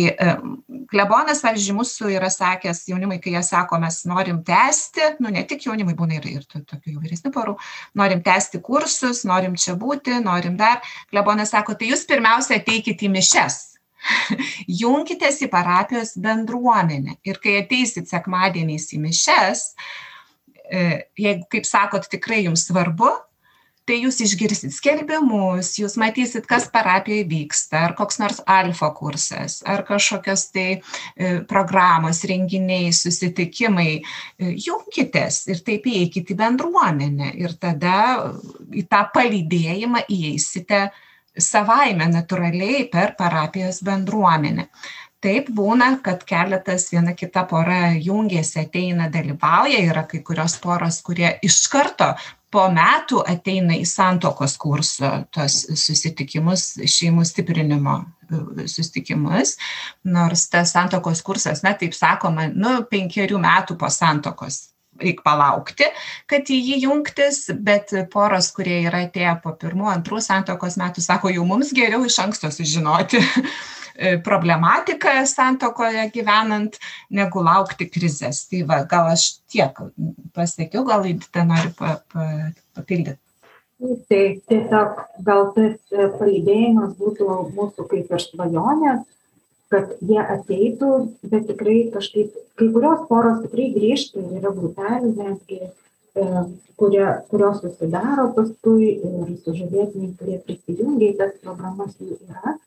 [0.90, 5.70] klebonas, pavyzdžiui, mūsų yra sakęs jaunimai, kai jie sako, mes norim tęsti, nu ne tik
[5.70, 7.58] jaunimai būna ir, ir tokių jau vyresnių porų,
[8.02, 10.82] norim tęsti kursus, norim čia būti, norim dar.
[11.14, 13.68] Klebonas sako, tai jūs pirmiausia ateikite į mišes
[14.82, 19.66] Junkitės į parapijos bendruomenę ir kai ateisit sekmadieniais į mišes,
[20.72, 20.86] e,
[21.20, 23.12] jeigu, kaip sakot, tikrai jums svarbu,
[23.92, 29.84] tai jūs išgirsit skelbimus, jūs matysit, kas parapijoje vyksta, ar koks nors alfa kursas, ar
[29.88, 33.92] kažkokios tai e, programos, renginiai, susitikimai.
[34.00, 37.98] E, junkitės ir taip įeikite į bendruomenę ir tada
[38.72, 40.86] į tą palydėjimą įeisite
[41.38, 44.68] savaime natūraliai per parapijos bendruomenę.
[45.22, 51.36] Taip būna, kad keletas viena kita pora jungiasi, ateina, dalyvauja, yra kai kurios poros, kurie
[51.46, 52.16] iš karto
[52.52, 59.56] po metų ateina į santokos kurso tos susitikimus, šeimų stiprinimo e, susitikimus,
[60.10, 64.71] nors tas santokos kursas, na taip sakoma, nu, penkerių metų po santokos
[65.02, 65.90] reik palaukti,
[66.30, 71.34] kad į jį jungtis, bet poros, kurie yra atėję po pirmų, antrų santokos metų, sako,
[71.34, 73.22] jau mums geriau iš anksto sužinoti
[74.24, 76.78] problematiką santokoje gyvenant,
[77.10, 78.46] negu laukti krizės.
[78.50, 79.78] Tai va, gal aš tiek
[80.36, 82.28] pasakiau, gal įdite noriu pa, pa,
[82.78, 83.20] papildyti.
[83.82, 85.78] Tai tiesiog gal tas
[86.20, 89.06] palydėjimas būtų mūsų kaip ir svajonės,
[89.72, 90.90] kad jie ateitų,
[91.32, 95.70] bet tikrai kažkaip, kai kurios poros tikrai grįžta ir yra grupelių netgi,
[96.16, 96.26] e,
[96.82, 102.58] kurie, kurios susidaro paskui ir sužadėtiniai, kurie prisijungia į tas programas jų yra.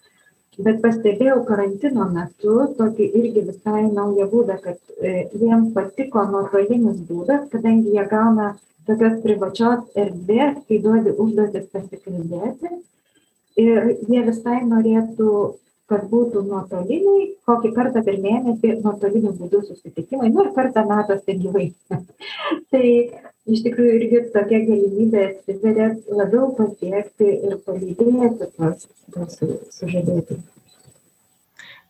[0.64, 7.48] Bet pastebėjau karantino metu tokį irgi visai naują būdą, kad e, jiems patiko nuotolinis būdas,
[7.50, 8.52] kadangi jie gauna
[8.86, 12.70] tokios privačios erdvės, kai duodi užduotis pasikalbėti.
[13.60, 15.34] Ir jie visai norėtų
[15.90, 21.66] kad būtų nuotoliniai, kokį kartą per mėnesį nuotoliniu būdu susitikimai, nu ir kartą metuose gyvai.
[22.72, 22.84] tai
[23.44, 29.36] iš tikrųjų irgi tokia galimybė atsiveria labiau pasiekti ir palydėti tos, tos
[29.76, 30.40] sužadėti.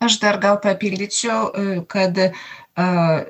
[0.02, 1.52] Aš dar gal papildyčiau,
[1.88, 3.20] kad uh,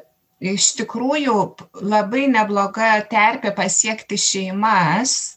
[0.40, 1.36] iš tikrųjų
[1.84, 5.36] labai nebloga terpė pasiekti šeimas,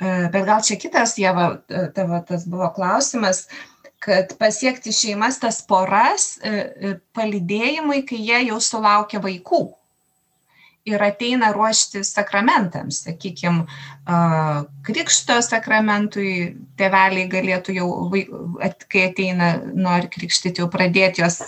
[0.00, 3.70] uh, bet gal čia kitas, Jeva, tavo tas buvo klausimas, uh,
[4.04, 9.64] kad pasiekti šeimas, tas poras e, e, palidėjimui, kai jie jau sulaukia vaikų
[10.84, 13.64] ir ateina ruošti sakramentams, sakykime,
[14.84, 16.28] krikšto sakramentui,
[16.76, 17.88] tėveliai galėtų jau,
[18.92, 21.40] kai ateina, nori krikštyti, jau pradėti juos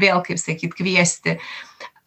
[0.00, 1.38] vėl, kaip sakyti, kviesti.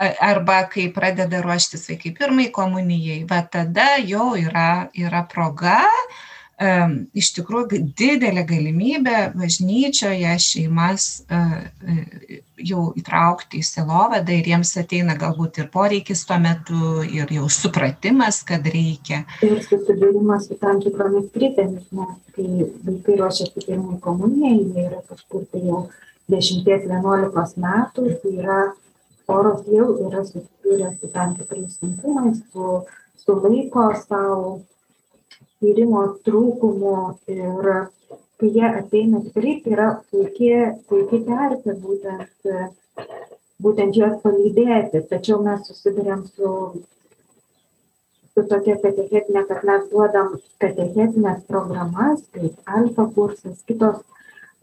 [0.01, 6.21] Arba kai pradeda ruoštis vaikai pirmai komunijai, va tada jau yra, yra proga uh,
[6.61, 15.15] iš tikrųjų didelė galimybė bažnyčioje šeimas e, e, jau įtraukti į silovadą ir jiems ateina
[15.17, 19.23] galbūt ir poreikis tuo metu, ir jau supratimas, kad reikia.
[19.47, 22.47] Ir susidūrimas su tam tikromis krizėmis, nes kai
[22.85, 25.83] vaikai ruošiasi pirmai komunijai, jie yra kažkur tai jau
[26.29, 28.59] 10-11 metų, tai yra
[29.25, 32.83] poros jau yra susidūrę su tam tikrais sunkumais, su,
[33.17, 34.59] su laiko savo
[35.61, 36.95] tyrimo trūkumų
[37.31, 37.67] ir
[38.41, 42.47] kai jie ateina tikrai tai yra puikiai, puikiai terpė būtent,
[43.61, 46.53] būtent juos palydėti, tačiau mes susidurėm su,
[48.33, 54.01] su tokia katechetinė, kad mes duodam katechetinės programas, kaip alfa kursas, kitos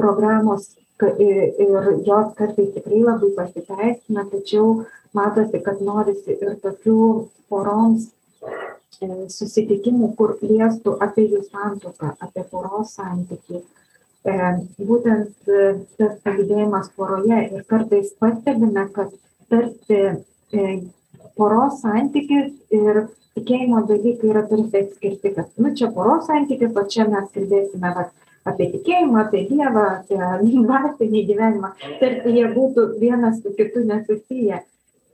[0.03, 0.73] programos
[1.07, 4.81] ir jos kartais tikrai labai pasiteisina, tačiau
[5.15, 7.03] matosi, kad norisi ir tokių
[7.49, 8.11] poroms
[9.33, 13.63] susitikimų, kur liestų apie jų santoką, apie poros santykių.
[14.29, 14.37] E,
[14.79, 15.67] būtent e,
[16.01, 19.13] tas palydėjimas poroje ir kartais pastebime, kad
[19.49, 20.01] tarsi
[21.39, 23.07] poros santykis ir
[23.39, 28.09] tikėjimo dalykai yra tarsi atskirti, kad, nu, čia poros santykis, o čia mes kalbėsime va,
[28.49, 30.19] apie tikėjimą, apie Dievą, apie
[30.57, 31.73] dvasinį gyvenimą,
[32.03, 34.63] tarsi jie būtų vienas su kitu nesusiję.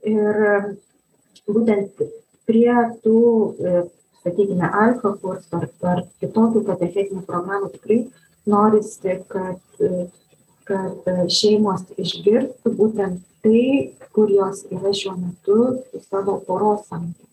[0.05, 0.41] Ir
[1.49, 2.03] būtent
[2.49, 3.21] prie tų,
[3.59, 3.83] e,
[4.25, 8.01] sakykime, alfa kursų ar, ar kitokių katechetinių programų tikrai
[8.49, 10.07] norisi, kad, e,
[10.69, 15.59] kad šeimos išgirstų būtent tai, kur jos yra šiuo metu
[16.09, 17.25] savo poros santykiu.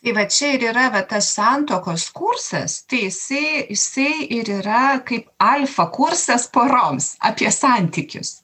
[0.00, 5.26] Tai va čia ir yra va, tas santokos kursas, tai jisai, jisai ir yra kaip
[5.44, 8.38] alfa kursas poroms apie santykius.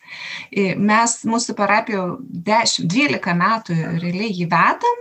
[0.77, 2.05] Mes mūsų parapijo
[2.51, 5.01] 10-12 metų realiai jį vedam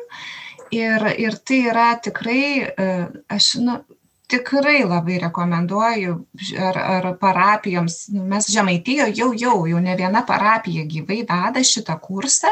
[0.75, 2.89] ir, ir tai yra tikrai, e,
[3.31, 3.79] aš nu,
[4.31, 6.15] tikrai labai rekomenduoju
[6.67, 11.97] ar, ar parapijoms, nu, mes žemaitijo jau, jau, jau ne viena parapija gyvai veda šitą
[12.01, 12.51] kursą,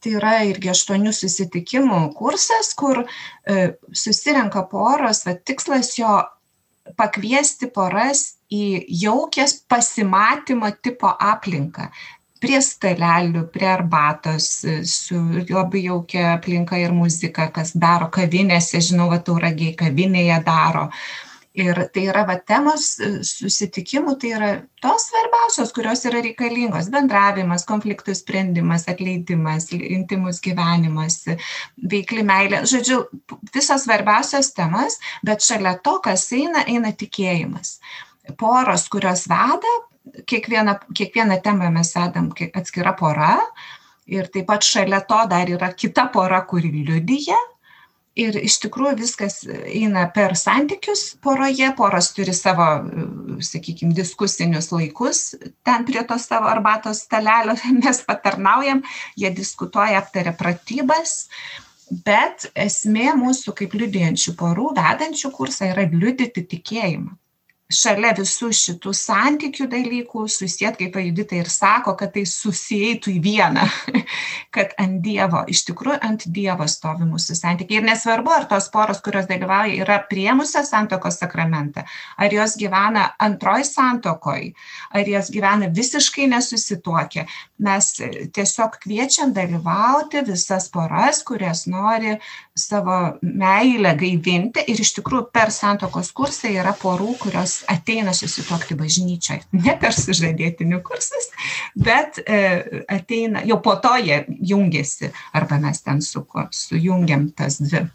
[0.00, 6.20] tai yra irgi aštuonių susitikimų kursas, kur e, susirenka poros, va, tikslas jo
[6.96, 11.90] pakviesti poras į jaukias pasimatymo tipo aplinką
[12.40, 15.18] prie stalelių, prie arbatos, e, su
[15.50, 20.88] labai jaukia aplinka ir muzika, kas daro kavinėse, žinau, va, tauragiai kavinėje daro.
[21.60, 24.50] Ir tai yra va temos e, susitikimų tai yra
[24.80, 26.88] tos svarbiausios kurios yra reikalingos.
[26.94, 31.24] Bendravimas konfliktų sprendimas atleidimas intymus gyvenimas
[31.90, 32.62] veikli meilė.
[32.70, 33.02] Žodžiu
[33.52, 37.80] visos svarbiausios temos bet šalia to kas eina eina tikėjimas.
[38.38, 39.74] Poros kurios veda
[40.26, 43.38] kiekvieną kiekvieną temą mes vedam atskira pora.
[44.10, 47.38] Ir taip pat šalia to dar yra kita pora kuri liudija.
[48.18, 51.70] Ir iš tikrųjų viskas eina per santykius poroje.
[51.78, 52.66] Poros turi savo
[53.46, 57.54] sakykim diskusinius laikus ten prie to savo arbatos stalelio.
[57.84, 58.82] Mes patarnaujam
[59.16, 61.28] jie diskutuoja aptaria pratybas.
[61.90, 67.16] Bet esmė mūsų kaip liudijančių porų vedančių kursą yra liudyti tikėjimą
[67.70, 73.66] šalia visų šitų santykių dalykų susiet kaip judita ir sako kad tai susieitų į vieną
[74.54, 77.80] kad ant dievo iš tikrųjų ant dievo stovi mūsų santykiai.
[77.80, 81.86] Ir nesvarbu ar tos poros kurios dalyvauja yra priėmusios santuokos sakramentą
[82.18, 84.50] ar jos gyvena antroj santuokoj
[84.90, 87.26] ar jos gyvena visiškai nesusituokę
[87.60, 87.90] mes
[88.34, 92.16] tiesiog kviečiam dalyvauti visas poras kurios nori
[92.56, 94.64] savo meilę gaivinti.
[94.72, 100.80] Ir iš tikrųjų per santuokos kursą yra porų kurios ateina susituokti bažnyčioj ne per sužadėtinių
[100.86, 101.30] kursus
[101.74, 102.40] bet e,
[102.88, 107.86] ateina jau po to jie jungiasi arba mes ten su sujungiam tas dvi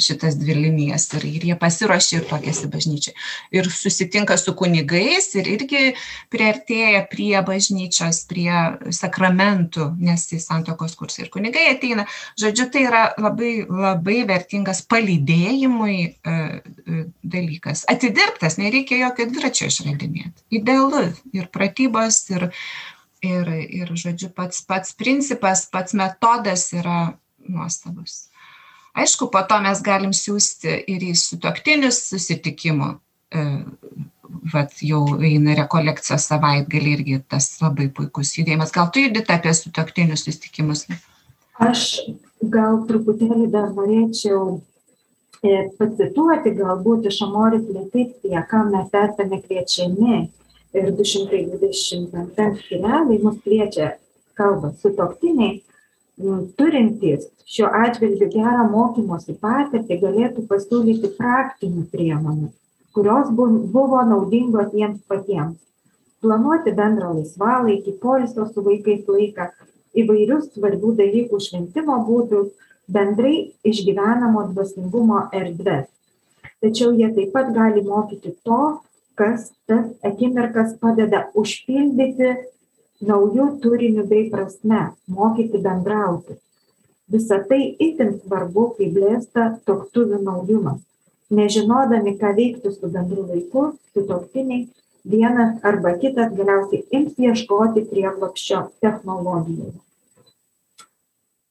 [0.00, 3.14] šitas dvi linijas ir, ir jie pasiruošia ir tokiasi bažnyčiai.
[3.56, 5.94] Ir susitinka su kunigais ir irgi
[6.32, 8.50] priartėja prie bažnyčios, prie
[8.94, 12.06] sakramentų, nes į santokos kursą ir kunigai ateina.
[12.40, 17.84] Žodžiu, tai yra labai, labai vertingas palydėjimui e, e, dalykas.
[17.90, 20.46] Atidirbtas, nereikia jokio dviračio išradinėti.
[20.60, 22.50] Idealu ir pratybos, ir,
[23.26, 27.14] ir, ir žodžiu, pats, pats principas, pats metodas yra
[27.50, 28.29] nuostabus
[28.94, 33.44] aišku po to mes galim siųsti ir į sutuoktinių susitikimų e,
[34.52, 38.72] vat jau eina rekolekcijos savaitgalį irgi tas labai puikus judėjimas.
[38.74, 40.86] Gal tu judita apie sutoktinių susitikimus?
[41.60, 41.86] Aš
[42.40, 44.60] gal truputėlį dar norėčiau
[45.44, 50.20] e, pacituoti galbūt iš Amoris Leticija, kam mes esame kviečiami.
[50.70, 53.96] Ir 225 skireliai mus kviečia,
[54.38, 55.56] kalba sutoktiniai,
[56.58, 62.50] turintys šiuo atžvilgiu gerą mokymosi patirtį galėtų pasiūlyti praktinių priemonių,
[62.96, 65.58] kurios buvo naudingos jiems patiems.
[66.20, 69.48] Planuoti bendrą laisvalaikį, poilsio su vaikais laiką,
[69.96, 72.52] įvairius svarbių dalykų šventimo būdus,
[72.90, 75.88] bendrai išgyvenamo dvasingumo erdves.
[76.60, 78.60] Tačiau jie taip pat gali mokyti to,
[79.16, 82.34] kas tas akimirkas padeda užpildyti
[83.00, 86.36] nauju turiniu bei prasme mokyti bendrauti.
[87.10, 90.78] Visa tai itin svarbu kai blėsta tuoktuvių naujumas.
[91.30, 94.68] Nežinodami ką veikti su bendru vaiku sutuoktiniai
[95.04, 99.78] vienas arba kitas galiausiai ims ieškoti prieglobsčio technologijoje.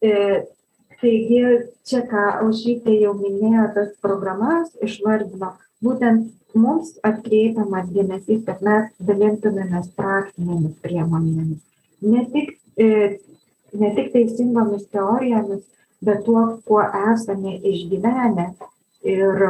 [0.01, 0.11] E,
[1.01, 1.43] taigi
[1.87, 5.55] čia ką aušrytė jau minėjo tas programas išvardino.
[5.83, 11.59] Būtent mums atkreipiamas dėmesys, kad mes dalintumėmės praktinėmis priemonėmis.
[12.01, 13.19] Ne tik, e,
[13.73, 15.65] ne tik teisingomis teorijomis,
[16.01, 16.81] bet tuo, kuo
[17.13, 18.53] esame išgyvenę.
[19.07, 19.45] Ir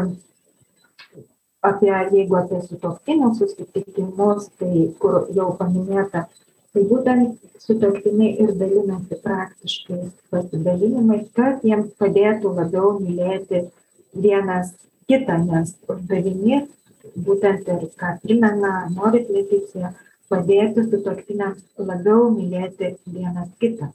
[1.66, 6.28] apie, jeigu apie sutoktinių susitikimus, tai kur jau paminėta,
[6.74, 13.66] tai būtent sutoktiniai ir dalinasi praktiškai pasidalinimais, kas jiems padėtų labiau mylėti
[14.14, 14.76] vienas
[15.10, 16.70] kitą, nes uždavinys
[17.16, 19.94] būtent ir ką primena Moris Leticija,
[20.30, 23.90] padėti sutoktiniams labiau mylėti vienas kitą.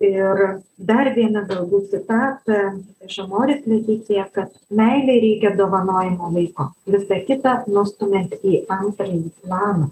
[0.00, 0.38] Ir
[0.90, 2.60] dar viena galbūt citata
[3.04, 9.90] iš Amoris Leticija, kad meiliai reikia dovanojimo laiko, visą kitą nustumėt į antrąjį planą.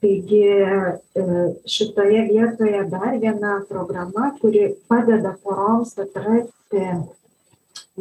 [0.00, 1.28] Taigi e,
[1.68, 6.86] šitoje vietoje dar viena programa, kuri padeda poroms atrasti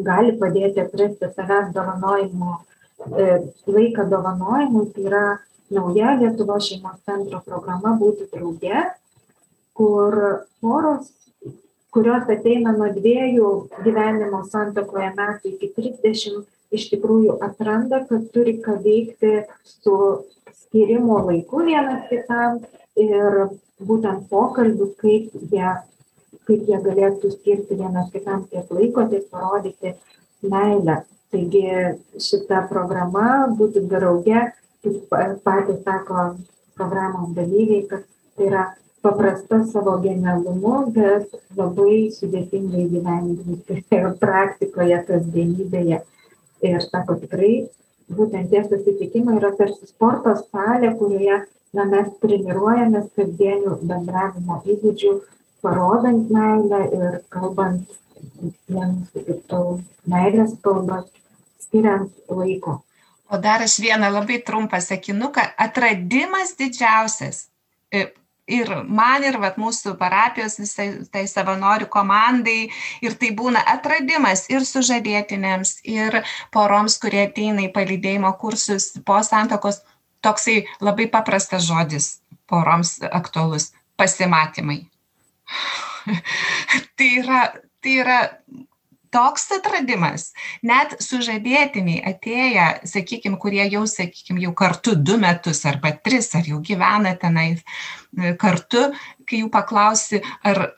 [0.09, 2.55] gali padėti atrasti savęs dovanojimo
[2.99, 5.23] laiką dovanojimui, tai yra
[5.73, 8.83] nauja Lietuvo šeimos centro programa būti drauge,
[9.77, 10.17] kur
[10.61, 11.11] poros,
[11.93, 13.51] kurios ateina nuo dviejų
[13.85, 16.43] gyvenimo santokoje metų iki 30,
[16.75, 19.95] iš tikrųjų atranda, kad turi ką veikti su
[20.65, 22.59] skirimo laiku vienas kitam
[22.99, 23.45] ir
[23.79, 25.71] būtent pokalbių, kaip jie
[26.49, 29.93] kaip jie galėtų skirti vienas kitam tiek laiko, tiek parodyti
[30.41, 31.03] meilę.
[31.29, 31.63] Taigi
[32.25, 34.47] šita programa būtų drauge,
[34.83, 35.15] kaip
[35.45, 36.23] patys sako
[36.79, 38.05] programos dalyviai, kad
[38.37, 38.63] tai yra
[39.05, 43.83] paprasta savo genialumu, bet labai sudėtingai gyvendinti
[44.23, 46.01] praktikoje, kasdienybėje.
[46.69, 47.53] Ir sako tikrai,
[48.11, 51.43] būtent tie susitikimai yra tarsi sporto salė, kurioje
[51.77, 55.13] na, mes treniruojamės kasdienių bendravimo įgūdžių
[55.63, 57.95] parodant meilę ir kalbant
[58.67, 59.61] vienas su kitu
[60.09, 61.07] meilės kalbas,
[61.69, 62.81] skiriant laiko.
[63.29, 65.41] O dar aš vieną labai trumpą sakinuką.
[65.57, 67.47] Atradimas didžiausias.
[67.93, 68.07] E,
[68.49, 72.71] ir man, ir vat, mūsų parapijos visai tai savanorių komandai.
[73.05, 79.83] Ir tai būna atradimas ir sužadėtinėms, ir poroms, kurie ateina į palydėjimo kursus po santokos.
[80.25, 82.17] Toksai labai paprastas žodis
[82.49, 84.81] poroms aktualus- pasimatymai
[86.97, 87.41] tai yra,
[87.83, 88.19] tai yra
[89.13, 90.29] toks atradimas.
[90.65, 96.61] Net sužadėtiniai atėję, sakykime, kurie jau, sakykime, jau kartu du metus arba tris, ar jau
[96.65, 98.89] gyvena tenai e, kartu,
[99.29, 100.71] kai jų paklausi, ar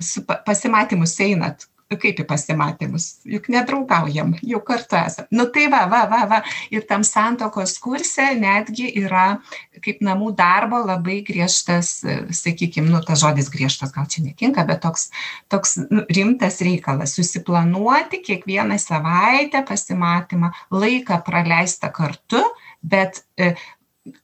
[0.47, 5.27] pasimatymus einat, kaip į pasimatymus, juk nedraugaujam, jau kartu esam.
[5.33, 6.39] Nu tai va, va, va, va.
[6.71, 9.41] Ir tam santokos kurse netgi yra
[9.83, 11.93] kaip namų darbo labai griežtas,
[12.37, 15.09] sakykime, nu tas žodis griežtas gal čia netinka, bet toks,
[15.51, 17.15] toks nu, rimtas reikalas.
[17.17, 22.43] Susiplanuoti kiekvieną savaitę pasimatymą, laiką praleistą kartu,
[22.81, 23.53] bet e,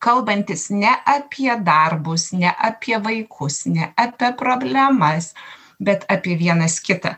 [0.04, 5.34] kalbantis ne apie darbus, ne apie vaikus, ne apie problemas,
[5.80, 7.18] bet apie vienas kitą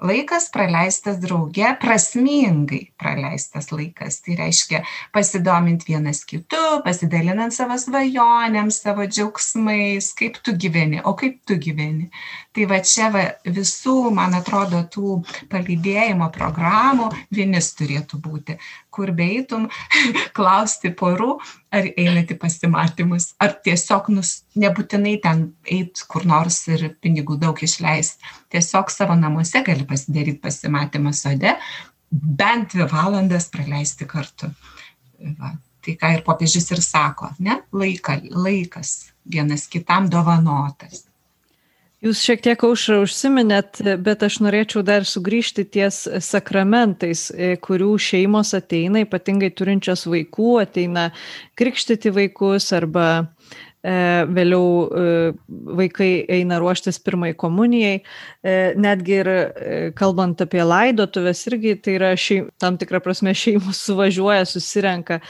[0.00, 4.20] laikas praleistas drauge prasmingai praleistas laikas.
[4.24, 4.82] Tai reiškia
[5.14, 10.12] pasidomint vienas kitu pasidalinant savo svajonėm savo džiaugsmais.
[10.18, 11.00] Kaip tu gyveni?
[11.04, 12.10] O kaip tu gyveni?
[12.56, 15.20] Tai va čia va visų man atrodo tų
[15.52, 18.58] palydėjimo programų vinis turėtų būti
[19.00, 19.68] kur beeitum
[20.36, 21.38] klausti porų
[21.72, 27.64] ar einat į pasimatymus ar tiesiog nus nebūtinai ten eit kur nors ir pinigų daug
[27.64, 28.20] išleist.
[28.52, 31.56] Tiesiog savo namuose gali pasidaryt pasimatymą sode
[32.10, 34.52] bent dvi valandas praleisti kartu.
[35.40, 37.62] Va tai ką ir popiežius ir sako ne?
[37.72, 41.06] Laiką laikas vienas kitam dovanotas
[42.00, 48.54] Jūs šiek tiek aušra užsiminėt, bet aš norėčiau dar sugrįžti ties sakramentais, e, kurių šeimos
[48.56, 51.10] ateina, ypatingai turinčios vaikų, ateina
[51.60, 53.92] krikštyti vaikus arba e,
[54.32, 55.02] vėliau e,
[55.82, 58.00] vaikai eina ruoštis pirmai komunijai.
[58.80, 59.30] Netgi ir
[60.00, 65.20] kalbant apie laidotuvės, irgi tai yra šeim, tam tikrą prasme šeimos suvažiuoja, susirenka.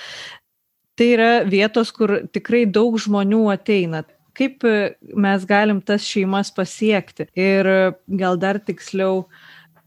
[0.94, 4.06] Tai yra vietos, kur tikrai daug žmonių ateina
[4.36, 4.74] kaip e,
[5.16, 7.78] mes galim tas šeimas pasiekti ir e,
[8.20, 9.24] gal dar tiksliau,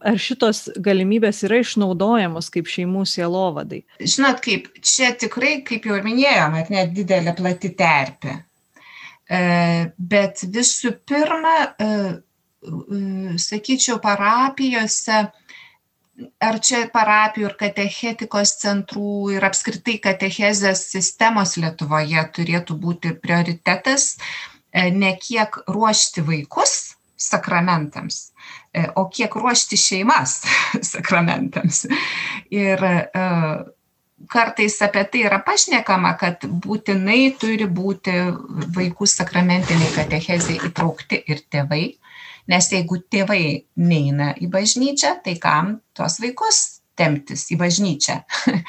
[0.04, 3.84] ar šitos galimybės yra išnaudojamos kaip šeimų sielovadai?
[4.02, 8.38] Žinot, kaip čia tikrai, kaip jau ir minėjom, ar net didelė plati terpė.
[9.32, 9.42] E,
[9.98, 11.58] bet visų pirma,
[13.40, 15.26] sakyčiau, parapijose
[16.44, 24.14] ar čia parapijų ir katechetikos centrų ir apskritai katechezės sistemos Lietuvoje turėtų būti prioritetas
[24.72, 28.34] e, ne kiek ruošti vaikus sakramentams,
[28.76, 30.42] e, o kiek ruošti šeimas
[30.94, 31.86] sakramentams.
[32.54, 32.96] Ir e,
[34.34, 38.16] kartais apie tai yra pašnekama, kad būtinai turi būti
[38.76, 41.84] vaikų sakramentiniai katechezai įtraukti ir tėvai
[42.50, 43.44] nes jeigu tėvai
[43.80, 46.62] neina į bažnyčią, tai kam tuos vaikus
[47.00, 48.20] temptis į bažnyčią.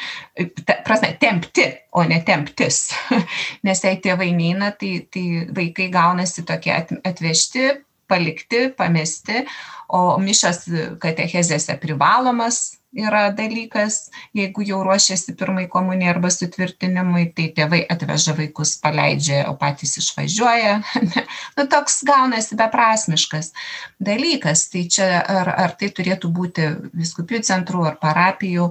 [0.87, 2.87] Prasme, tempti, o ne temptis.
[3.67, 6.73] Nes jei tėvai neina, tai, tai vaikai gaunasi tokie
[7.05, 7.75] atvežti,
[8.11, 9.45] palikti, pamesti,
[9.89, 10.65] o mišas
[11.03, 18.77] katechezėse privalomas yra dalykas, jeigu jau ruošiasi pirmai komunijai arba sutvirtinimui, tai tėvai atveža vaikus,
[18.83, 20.77] paleidžia, o patys išvažiuoja.
[21.57, 23.53] nu, toks gaunasi beprasmiškas
[23.99, 24.69] dalykas.
[24.73, 28.71] Tai čia ar, ar tai turėtų būti viskupijų centrų ar parapijų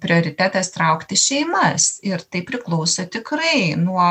[0.00, 1.98] prioritetas traukti šeimas.
[2.06, 4.08] Ir tai priklauso tikrai nuo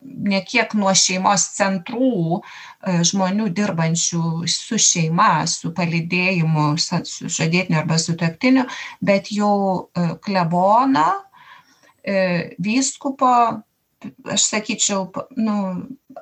[0.00, 7.98] ne kiek nuo šeimos centrų e, žmonių dirbančių su šeima, su palidėjimu, su žadėtiniu arba
[8.02, 8.66] su taktiniu,
[9.02, 9.54] bet jau
[9.94, 11.08] e, klebono,
[12.64, 13.30] vyskupo,
[14.32, 15.02] aš sakyčiau,
[15.36, 15.56] nu,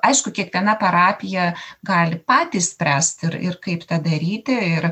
[0.03, 1.53] aišku, kiekviena parapija
[1.85, 4.57] gali patys spręsti ir, ir kaip tą daryti.
[4.77, 4.91] Ir,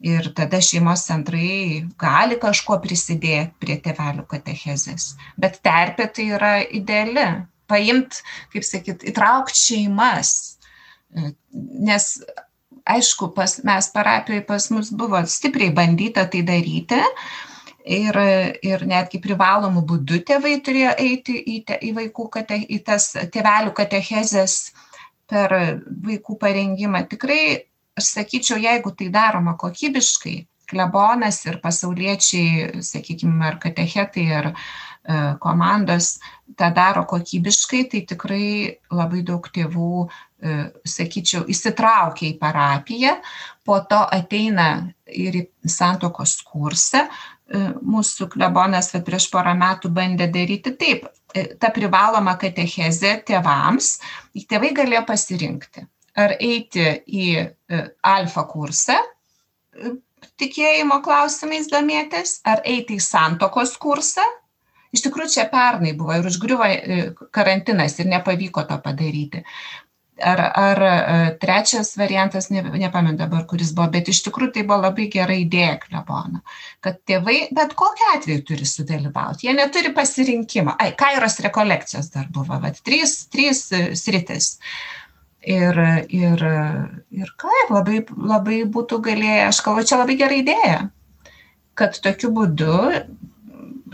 [0.00, 5.14] ir tada šeimos centrai gali kažkuo prisidėti prie tėvelių katechezės.
[5.36, 7.26] Bet terpė tai yra ideali.
[7.70, 8.20] Paimt,
[8.52, 10.34] kaip sakyt, įtraukti šeimas.
[11.90, 12.08] Nes,
[12.90, 17.00] aišku, pas, mes parapijoje pas mus buvo stipriai bandyta tai daryti.
[17.90, 18.16] Ir,
[18.60, 23.72] ir netgi privalomų būdų tėvai turėjo eiti į, te, į vaikų kate, į tas tėvelių
[23.74, 24.56] katechezės
[25.30, 25.54] per
[26.04, 27.06] vaikų parengimą.
[27.08, 27.40] Tikrai
[27.96, 30.36] aš sakyčiau, jeigu tai daroma kokybiškai,
[30.70, 34.54] klebonas ir pasauliečiai, sakykime, ar katechetai, ar e,
[35.42, 36.18] komandos
[36.58, 38.46] tą daro kokybiškai, tai tikrai
[38.94, 40.56] labai daug tėvų, e,
[40.94, 43.14] sakyčiau, įsitraukia į parapiją,
[43.64, 44.70] po to ateina
[45.06, 47.06] ir į santokos kursą.
[47.06, 51.08] E, mūsų klebonas prieš porą metų bandė daryti taip.
[51.30, 53.94] Ta privaloma katechezė tėvams,
[54.50, 55.86] tėvai galėjo pasirinkti
[56.18, 59.94] ar eiti į e, alfa kursą e,
[60.40, 64.24] tikėjimo klausimais domėtis, ar eiti į santokos kursą.
[64.94, 69.44] Iš tikrųjų, čia pernai buvo ir užgriuvo e, karantinas ir nepavyko to padaryti.
[70.20, 70.78] Ar, ar
[71.40, 75.78] trečias variantas, ne, nepamenu dabar, kuris buvo, bet iš tikrųjų tai buvo labai gera idėja
[75.80, 76.42] klebono,
[76.84, 80.76] kad tėvai bet kokiu atveju turi sudalyvauti, jie neturi pasirinkimo.
[80.76, 83.64] Ai, kairos rekolekcijos dar buvo, va, trys, trys
[83.96, 84.58] sritis.
[84.58, 85.00] Uh,
[85.40, 85.78] Ir,
[86.12, 86.42] ir,
[87.16, 90.80] ir kaip labai, labai būtų galėję, aš kalbu, čia labai gera idėja,
[91.80, 92.74] kad tokiu būdu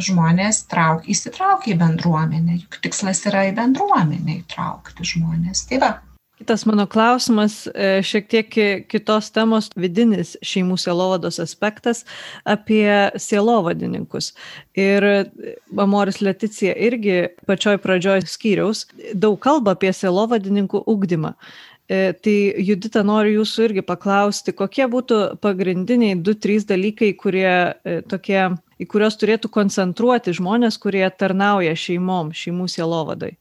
[0.03, 5.67] žmonės trauk, įsitraukia į bendruomenę, juk tikslas yra į bendruomenę įtraukti žmonės.
[5.71, 5.93] Tai va,
[6.37, 8.57] Kitas mano klausimas, e, šiek tiek
[8.93, 12.03] kitos temos, vidinis šeimų sielovados aspektas
[12.45, 14.35] apie sielovadininkus.
[14.77, 15.07] Ir
[15.81, 18.85] Amoris Leticija irgi pačioj pradžioj skyriaus
[19.17, 21.33] daug kalba apie sielovadininkų ugdymą.
[21.89, 22.37] E, tai
[22.67, 28.43] Judita noriu jūsų irgi paklausti, kokie būtų pagrindiniai du, trys dalykai, kurie e, tokie,
[28.81, 33.37] į kuriuos turėtų koncentruoti žmonės, kurie tarnauja šeimom, šeimų sielovadai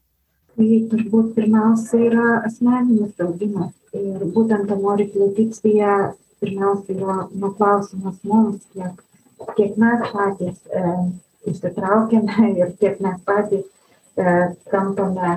[0.56, 3.74] tai turbūt pirmiausia yra asmeninis augimas.
[3.96, 9.02] Ir būtent Amoris Leticija pirmiausia yra nu, klausimas mums, kiek,
[9.56, 10.94] kiek mes patys e,
[11.52, 13.66] įsitraukiame ir kiek mes patys
[14.16, 14.36] e,
[14.72, 15.36] tampame,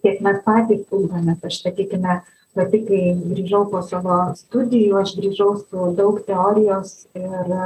[0.00, 1.44] kiek mes patys ugdomės.
[1.44, 2.20] Aš sakykime,
[2.56, 3.02] pati, kai
[3.32, 7.56] grįžau po savo studijų, aš grįžau su daug teorijos ir,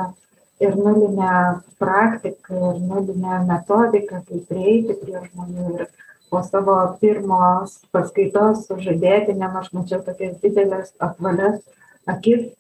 [0.61, 1.33] ir nulinę
[1.79, 5.73] praktiką, ir nulinę metodiką, kaip prieiti prie žmonių.
[5.79, 5.89] Ir,
[6.29, 11.63] po savo pirmos paskaitos sužadėtiniam aš mačiau tokias didelės apvalias
[12.09, 12.51] akis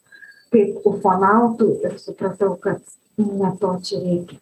[0.52, 2.80] kaip ufonautų ir supratau, kad
[3.20, 4.38] ne to čia reikia.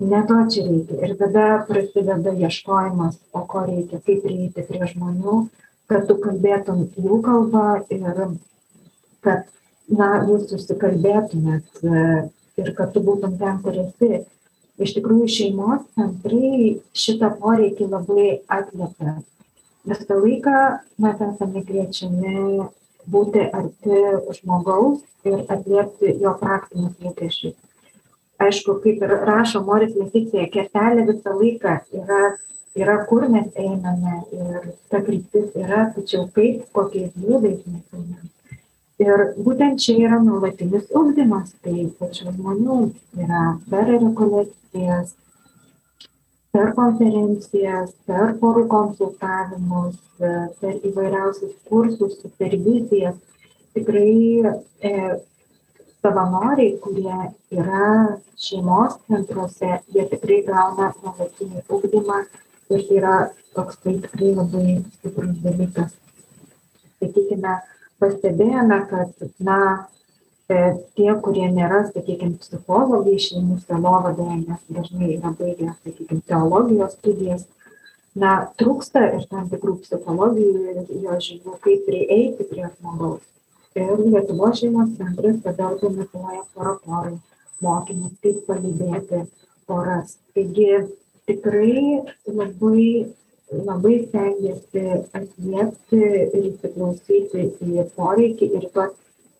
[0.00, 0.98] Ne to čia reikia.
[1.04, 5.40] Ir tada prasideda ieškojimas, o ko reikia, kaip prieiti prie žmonių,
[5.90, 8.20] kad tu kalbėtum jų kalbą ir
[9.26, 9.48] kad,
[9.90, 11.82] na, jūs susikalbėtumėt
[12.60, 14.24] ir kad tu būtum ten, kur esi
[14.80, 19.18] iš tikrųjų šeimos centrai šitą poreikį labai atliepia.
[19.90, 20.56] Visą laiką
[21.04, 22.34] mes esame kviečiami
[23.12, 24.00] būti arti
[24.38, 27.56] žmogaus ir atliepti jo praktinius lūkesčius.
[28.40, 32.20] Aišku, kaip ir rašo Moris Leticija, kertelė visą laiką yra,
[32.76, 38.29] yra, kur mes einame ir ta kryptis yra, tačiau kaip, kokiais būdais mes einame
[39.00, 42.76] ir būtent čia yra nuolatinis ugdymas tai pačių žmonių
[43.24, 45.14] yra per rekolekcijas
[46.54, 49.98] per konferencijas per porų konsultavimus
[50.60, 53.16] per įvairiausius kursus supervizijas
[53.74, 54.12] tikrai
[54.90, 54.94] e,
[56.02, 57.18] savanoriai kurie
[57.62, 57.88] yra
[58.40, 62.20] šeimos centruose jie tikrai gauna nuolatinį ugdymą
[62.70, 63.16] ir tai yra
[63.54, 65.92] toks tai tikrai labai stiprus dalykas.
[67.00, 67.54] Sakykime
[68.00, 69.60] pastebėjome, kad, na,
[70.50, 70.58] e,
[70.98, 77.46] tie, kurie nėra, sakykime, psichologai šeimų selovadoje, nes dažnai yra baigę, sakykime, teologijos studijas,
[78.18, 83.26] na, trūksta ir tam tikrų psichologijų ir jo žinių, kaip prieiti prie žmogaus.
[83.78, 87.20] Ir Lietuvos šeimos centras tada organizuoja poroporai
[87.62, 89.22] mokymus, kaip palydėti
[89.70, 90.16] poras.
[90.34, 90.80] Taigi
[91.30, 92.86] tikrai labai
[93.50, 94.84] labai stengiasi
[95.16, 98.92] atliepti ir įsiklausyti į poreikį ir tuos,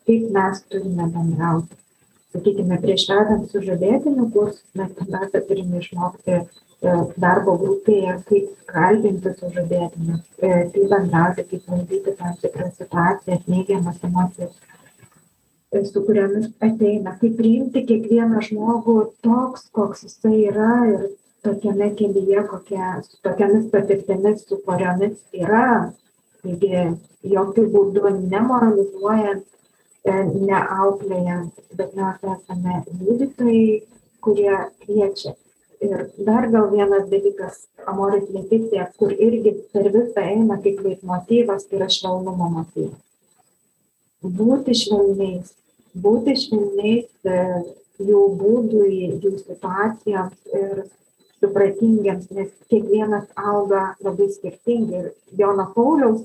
[0.08, 1.78] kaip mes turime bendrauti.
[2.30, 6.40] Sakykime, prieš vedant sužadėtinių kursus mes pirmiausia turime išmokti
[7.20, 14.54] darbo grupėje, kaip kalbinti sužadėtinės, kaip bendrauti, kaip valdyti tam tikras situacijas, neigiamas emocijas,
[15.92, 18.96] su kuriomis ateina, kaip priimti kiekvieną žmogų
[19.26, 21.10] toks, koks jisai yra ir
[21.46, 25.92] tokiame kelyje, kokia, su tokiamis patirtimis, su kuriomis yra.
[26.40, 26.86] Taigi,
[27.34, 29.44] jokių būdų nemoralizuojant,
[30.06, 33.80] neauklėjant, bet mes esame liudytojai,
[34.24, 35.34] kurie kviečia
[35.80, 41.78] ir dar gal vienas dalykas amoris leticija kur irgi per visą eina kaip leitmotyvas tai
[41.80, 43.00] yra švelnumo motyvas
[44.40, 45.54] būti švelniais
[46.06, 47.38] būti švelniais e,
[48.10, 50.84] jų būdui jų situacijoms ir
[51.40, 55.02] supratingiems nes kiekvienas auga labai skirtingai.
[55.02, 56.24] Ir jono pauliaus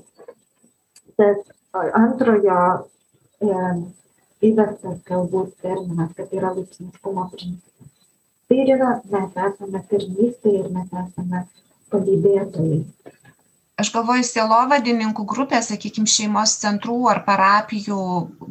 [1.16, 1.38] tas
[2.00, 2.58] antrojo
[3.40, 3.52] e,
[4.50, 7.92] įvestas galbūt terminas kad yra laipsniškumo principas.
[8.48, 11.46] Tai yra mes esame tarnystėje ir mes esame
[11.92, 12.82] palydėtojai
[13.80, 17.98] aš galvoju sielovadininkų grupė sakykim šeimos centrų ar parapijų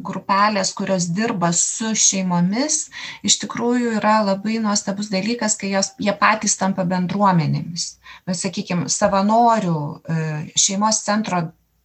[0.06, 2.78] grupelės kurios dirba su šeimomis
[3.26, 7.88] iš tikrųjų yra labai nuostabus dalykas kai jos jie patys tampa bendruomenėmis.
[8.26, 10.20] Bet sakykim savanorių e,
[10.54, 11.42] šeimos centro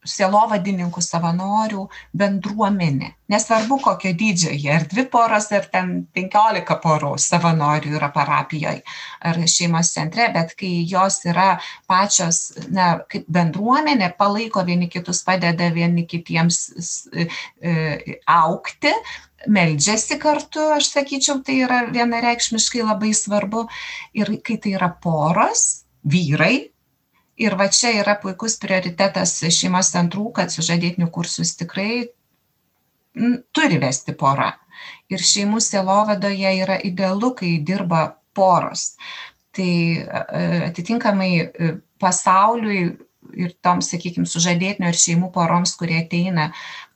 [0.07, 1.83] sielovadininkų savanorių
[2.17, 3.11] bendruomenė.
[3.31, 8.81] Nesvarbu kokio dydžio jie ar dvi poros ar ten penkiolika porų savanorių yra parapijoj
[9.29, 11.53] ar šeimos centre bet kai jos yra
[11.89, 12.41] pačios
[12.73, 16.63] na kaip bendruomenė palaiko vieni kitus padeda vieni kitiems
[17.13, 17.27] e,
[18.25, 18.93] augti
[19.47, 23.67] meldžiasi kartu aš sakyčiau tai yra vienareikšmiškai labai svarbu.
[24.17, 26.70] Ir kai tai yra poros vyrai
[27.37, 32.07] ir va čia yra puikus prioritetas šeimos centrų kad sužadėtinių kursus tikrai
[33.55, 34.53] turi vesti pora.
[35.11, 38.95] Ir šeimų sielovadoje yra idealu, kai dirba poros.
[39.51, 39.71] Tai
[40.71, 42.85] atitinkamai e, pasauliui
[43.37, 46.49] ir toms, sakykime, sužadėtinių ir šeimų poroms, kurie ateina,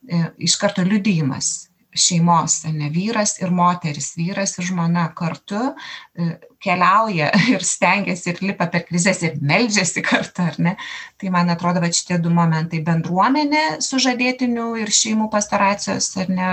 [0.08, 6.36] e, iš karto liudijimas šeimos, ne vyras ir moteris, vyras ir žmona kartu e,
[6.66, 10.76] keliauja ir stengiasi ir lipa per krizės ir meldžiasi kartu, ar ne?
[11.22, 16.50] Tai man atrodo, kad šitie du momentai- bendruomenė sužadėtinių ir šeimų pastoracijos, ar ne,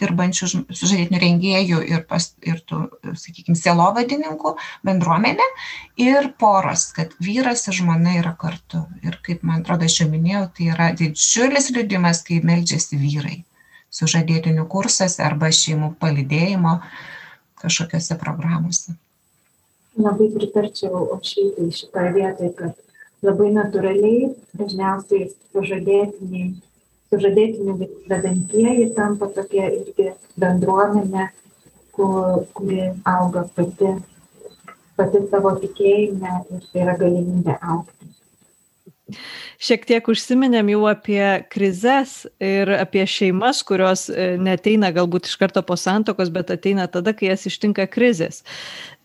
[0.00, 2.86] dirbančių sužadėtinių rengėjų ir, pas, ir tų,
[3.24, 4.54] sakykime, sielovadininkų
[4.86, 5.50] bendruomenė
[6.00, 8.86] ir poros, kad vyras ir žmona yra kartu.
[9.04, 13.42] Ir kaip man atrodo, aš jau minėjau, tai yra didžiulis liudimas, kai meldžiasi vyrai
[13.94, 16.78] sužadėtinių kursas arba šeimų palydėjimo
[17.62, 18.96] kažkokiose programuose.
[19.96, 22.74] Labai pritarčiau Ošytai šitoje vietoje, kad
[23.24, 26.50] labai natūraliai dažniausiai sužadėtiniai,
[27.12, 27.76] sužadėtinių
[28.10, 31.30] vedantieji tampa tokia irgi bendruomenė,
[31.96, 33.94] kur, kuri auga pati,
[35.00, 37.95] pati savo tikėjime ir tai yra galimybė aukti
[39.62, 45.62] šiek tiek užsiminėm jau apie krizes ir apie šeimas, kurios e, neteina galbūt iš karto
[45.66, 48.42] po santokos, bet ateina tada, kai jas ištinka krizės.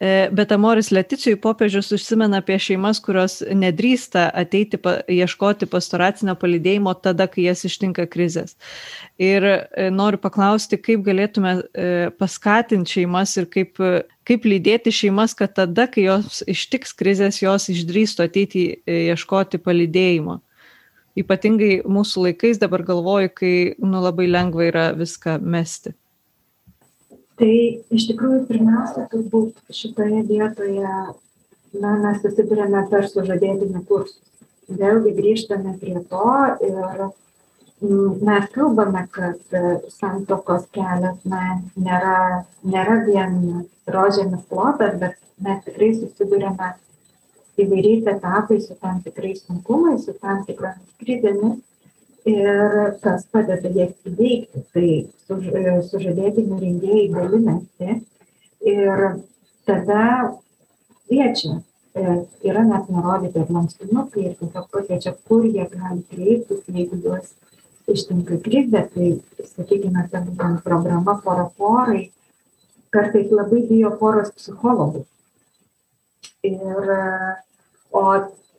[0.02, 6.96] E, bet Amoris Leticijui popiežius užsimena apie šeimas, kurios nedrįsta ateiti pa, ieškoti pastoracinio palidėjimo
[7.06, 8.58] tada, kai jas ištinka krizės.
[9.22, 11.60] Ir e, noriu paklausti, kaip galėtume
[12.18, 13.78] paskatinti šeimas ir kaip
[14.32, 20.40] kaip lydėti šeimas, kad tada, kai jos ištiks krizės, jos išdrįstų ateiti ieškoti palydėjimo.
[21.20, 25.92] Ypatingai mūsų laikais dabar galvoju, kai nu, labai lengva yra viską mesti.
[27.42, 27.56] Tai
[27.92, 30.94] iš tikrųjų pirmiausia, turbūt šitoje vietoje
[31.82, 34.22] na, mes susidurėme per sužadėtinių kursus.
[34.72, 37.08] Vėlgi grįžtame prie to ir
[37.82, 39.56] mes kalbame, kad
[39.90, 46.76] santokos kelias na, nėra, nėra vien rožėmis klotas, bet mes tikrai susidurėme
[47.62, 51.60] įvairiais etapais su tam tikrais sunkumais, su tam tikromis krizėmis
[52.30, 54.64] ir kas padeda jas įveikti.
[54.76, 54.88] Tai
[55.26, 55.50] suž,
[55.90, 58.00] sužadėtinių rengėjai dalinasi
[58.76, 59.06] ir
[59.66, 60.06] tada
[61.08, 61.62] kviečia.
[61.92, 62.04] E,
[62.48, 67.34] yra net nurodyti ir lankstinukai ir tiesiog pakviečia, kur jie gali kreiptis, jeigu juos
[67.94, 69.12] ištinka krizė, tai
[69.54, 72.10] sakykime, ta būtent programa pora porai,
[72.94, 75.06] kartais labai bijo poros psichologų.
[76.48, 76.92] Ir,
[77.92, 78.04] o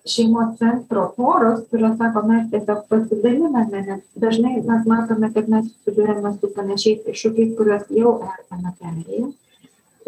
[0.06, 6.34] šeimos centro poros, kurios sako, mes tiesiog pasidaliname, nes dažnai mes matome, kad mes susidurėme
[6.38, 9.28] su panašiais iššūkiais, kuriuos jau esame perėję.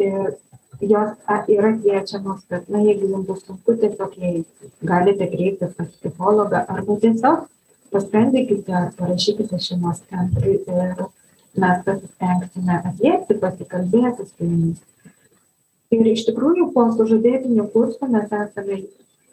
[0.04, 0.34] Ir
[0.80, 1.12] jos
[1.54, 4.44] yra kviečiamos, kad, na, jeigu jums bus sunku, tiesiog jei
[4.82, 7.46] galite kreiptis pas psichologą arba tiesiog
[7.94, 11.06] paskambinkite ar parašykite šeimos centrui ir
[11.62, 14.82] mes pasistengsime atliepti, pasikalbėti su jumis.
[15.94, 18.80] Ir iš tikrųjų po sužadėtinių kursų mes esame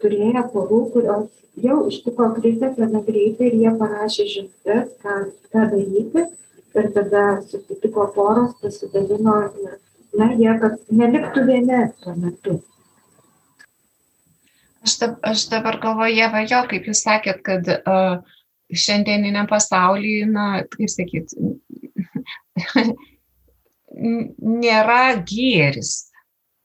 [0.03, 1.29] turėję porų, kurios
[1.65, 5.17] jau ištiko krizė gana greitai ir jie parašė žinutės, ką,
[5.53, 6.27] ką daryti.
[6.71, 9.79] Ir tada susitiko poros, pasidalino ir,
[10.15, 12.53] na, jie, kad neliktų vieni tuo metu.
[14.85, 18.21] Aš, dab, aš dabar galvoju, va jo, kaip jūs sakėt, kad uh,
[18.71, 21.35] šiandieniniam pasaulyje, na, kaip sakyt,
[23.91, 25.93] nėra gėris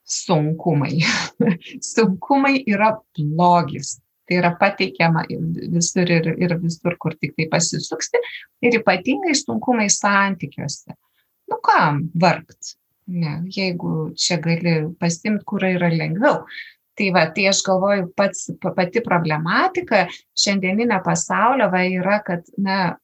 [0.07, 1.01] sunkumai.
[1.95, 3.97] sunkumai yra blogis.
[4.27, 5.23] Tai yra pateikiama
[5.71, 8.19] visur ir, ir visur, kur tik tai pasisuksi.
[8.67, 10.97] Ir ypatingai sunkumai santykiuose.
[11.47, 12.75] Nu kam vargt?
[13.07, 16.41] Ne, jeigu čia gali pasimti, kur yra lengviau.
[16.97, 20.07] Tai va, tai aš galvoju, pats, pati problematika
[20.39, 22.95] šiandieninio pasaulio va yra, kad, na,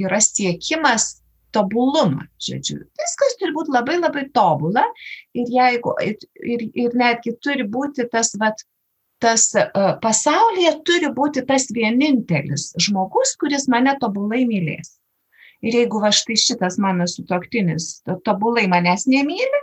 [0.00, 1.22] yra siekimas
[1.52, 2.80] tobulumą, žodžiu.
[2.98, 4.84] Viskas turi būti labai labai tobula
[5.36, 8.64] ir, jeigu, ir, ir netgi turi būti tas, vat,
[9.22, 14.96] tas uh, pasaulyje turi būti tas vienintelis žmogus, kuris mane tobulai mylės.
[15.62, 19.61] Ir jeigu va štai šitas mano sutoktinis tobulai manęs nemyli,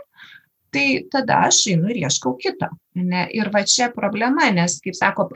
[0.74, 2.70] tai tada aš einu ir ieškau kito.
[3.00, 3.26] Ne?
[3.36, 5.30] Ir va čia problema, nes, kaip sako,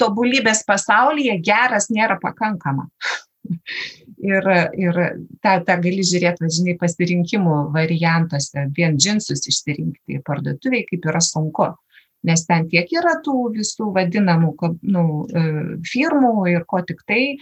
[0.00, 2.88] tobulybės pasaulyje geras nėra pakankama.
[4.20, 4.98] ir, ir
[5.42, 11.70] tą, tą gali žiūrėti, važinai, pasirinkimų variantuose, vien džinsus išsirinkti parduotuviai, kaip yra sunku.
[12.28, 14.52] Nes ten tiek yra tų visų vadinamų
[14.92, 15.44] nu, e,
[15.88, 17.38] firmų ir ko tik tai.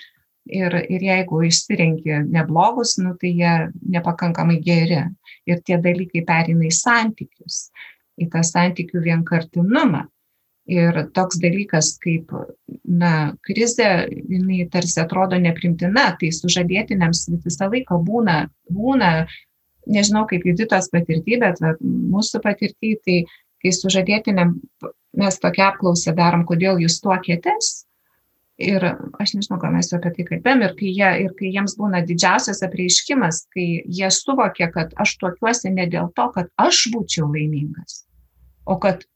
[0.48, 3.54] Ir, ir jeigu išsirenki neblogus, nu, tai jie
[3.94, 5.02] nepakankamai geri.
[5.48, 7.68] Ir tie dalykai perina į santykius,
[8.16, 10.06] į tą santykių vienkartinumą.
[10.68, 12.32] Ir toks dalykas kaip,
[12.84, 13.12] na,
[13.44, 19.12] krizė, jinai tarsi atrodo neprimtina, tai sužadėtiniams visą laiką būna, būna,
[19.88, 23.18] nežinau kaip juditos patirtį, bet va, mūsų patirtį, tai
[23.64, 24.58] kai sužadėtiniam
[25.18, 27.87] mes tokia apklausą darom, kodėl jūs tuokėtės.
[28.58, 28.82] Ir
[29.22, 32.64] aš nežinau, ką mes apie tai kalbėjom, ir kai, jie, ir kai jiems būna didžiausias
[32.66, 38.02] apreiškimas, kai jie suvokia, kad aš tuokiuosi ne dėl to, kad aš būčiau laimingas,
[38.66, 39.06] o kad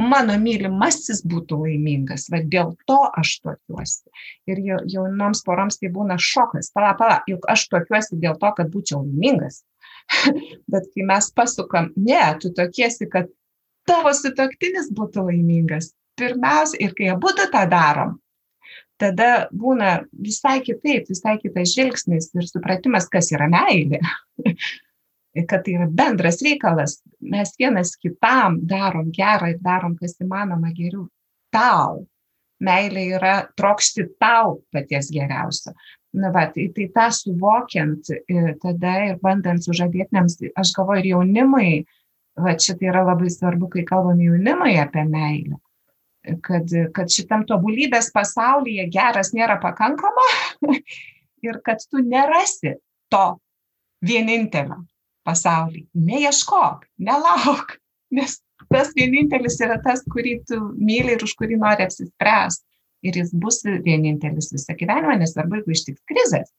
[0.00, 4.08] mano mylimasis būtų laimingas, va dėl to aš tokiuosi.
[4.48, 9.02] Ir jaunoms poroms tai būna šokas, pala, pala, juk aš tokiuosi dėl to, kad būčiau
[9.04, 9.62] laimingas.
[10.72, 13.28] Bet kai mes pasukam, ne, tu tokiesi, kad
[13.88, 15.92] tavo sutoktinis būtų laimingas.
[16.16, 18.18] Pirmiausia, ir kai abu tą darom,
[19.02, 24.00] tada būna visai kitaip, visai kitas žvilgsnis ir supratimas, kas yra meilė.
[25.48, 27.00] kad tai yra bendras reikalas.
[27.20, 31.08] Mes vienas kitam darom gerą ir darom, kas įmanoma geriau.
[31.52, 32.04] Tau.
[32.62, 35.72] Meilė yra trokšti tau paties geriausio.
[36.12, 41.70] Na, va, tai, tai tą suvokiant e, tada ir bandant sužadėtiniams, aš galvoju ir jaunimui,
[42.36, 45.56] va čia tai yra labai svarbu, kai kalbam jaunimui apie meilę,
[46.44, 50.26] kad, kad šitam tobulybės pasaulyje geras nėra pakankama
[51.46, 52.76] ir kad tu nerasi
[53.12, 53.26] to
[54.02, 54.82] vienintelio
[55.26, 55.86] pasaulį.
[55.94, 57.76] Neieškok, nelauk,
[58.16, 58.40] nes
[58.72, 62.66] tas vienintelis yra tas, kurį tu myli ir už kurį nori apsispręsti.
[63.02, 66.52] Ir jis bus vienintelis visą gyvenimą, nesvarbu, jeigu ištiks krizės.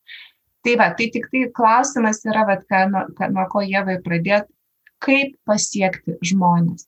[0.64, 4.51] Tai va, tai tik tai klausimas yra, va, ką, nuo, ką, nuo ko Jėvai pradėti,
[5.03, 6.84] kaip pasiekti žmonės.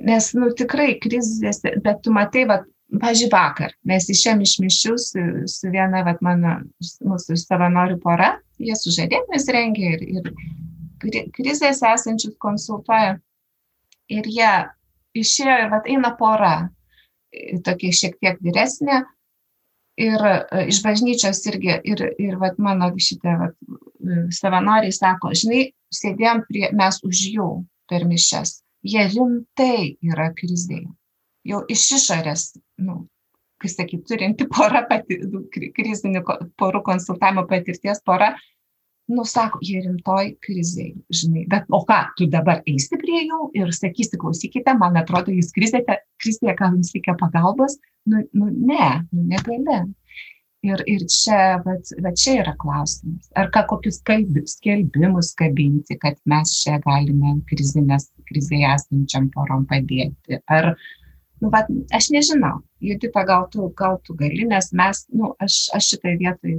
[0.00, 2.62] Nes, nu, tikrai krizėse, bet tu matai, va,
[2.92, 8.76] pažiūrėjau, vakar mes išėm iš mišių su, su viena, va, mano, mūsų savanorių pora, jie
[8.78, 13.18] sužadėtinis rengia ir, ir krizėse esančius konsultuoja.
[14.12, 14.52] Ir jie
[15.16, 16.54] išėjo ir vat eina pora,
[17.64, 19.02] tokia šiek tiek vyresnė.
[20.00, 20.36] Ir e,
[20.72, 23.52] iš bažnyčios irgi, ir, ir vat mano šitie vat,
[24.32, 27.48] savanoriai sako, žinai, sėdėjom prie, mes už jų
[27.92, 28.61] per mišes.
[28.82, 30.88] Jie rimtai yra krizėje.
[31.46, 32.46] Jau iš išorės,
[32.82, 33.04] nu,
[33.62, 35.18] kai sakyt, turinti pora pati,
[35.76, 36.22] krizinių
[36.58, 38.32] porų konsultavimo patirties pora,
[39.12, 43.72] nu, sako, jie rimtoj krizėje, žinai, bet o ką, tu dabar eisi prie jų ir
[43.74, 47.78] sakysi, klausykite, man atrodo, jūs krizėte, krizėje, ką jums reikia pagalbos,
[48.08, 49.82] nu, nu ne, nu, negali.
[50.62, 56.52] Ir, ir čia, bet, bet čia yra klausimas, ar ką kokius skelbimus kabinti, kad mes
[56.60, 60.76] čia galime krizinės, krizėje esančiam porom padėti, ar,
[61.42, 61.66] nu, bet
[61.98, 66.54] aš nežinau, Judita, gal tu, gal tu gali, nes mes, nu, aš, aš šitą vietą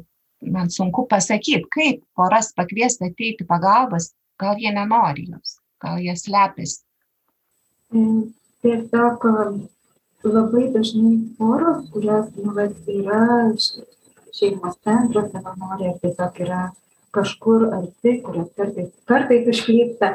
[0.52, 6.82] man sunku pasakyti, kaip poras pakviesti ateiti pagalbas, gal jie nenori jos, gal jie slepiasi.
[7.96, 8.34] Mm,
[8.66, 9.28] tiesiog
[10.24, 12.54] labai dažnai poros, kurios nu,
[12.88, 13.24] yra
[14.34, 16.62] šeimos centro savanoriai, tiesiog yra
[17.14, 20.14] kažkur arti, kurios kartais, kartais išklypsta,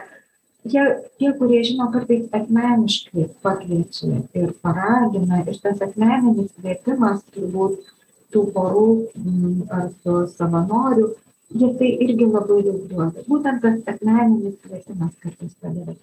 [0.67, 0.85] jie,
[1.21, 7.95] tie, kurie žino, kartais asmeniškai pakviečia ir paragina, ir tas asmeninis kvietimas turbūt
[8.35, 11.13] tų porų mm, ar su savanoriu,
[11.55, 13.25] jie tai irgi labai daug duoda.
[13.29, 15.95] Būtent tas asmeninis kvietimas kartais padeda.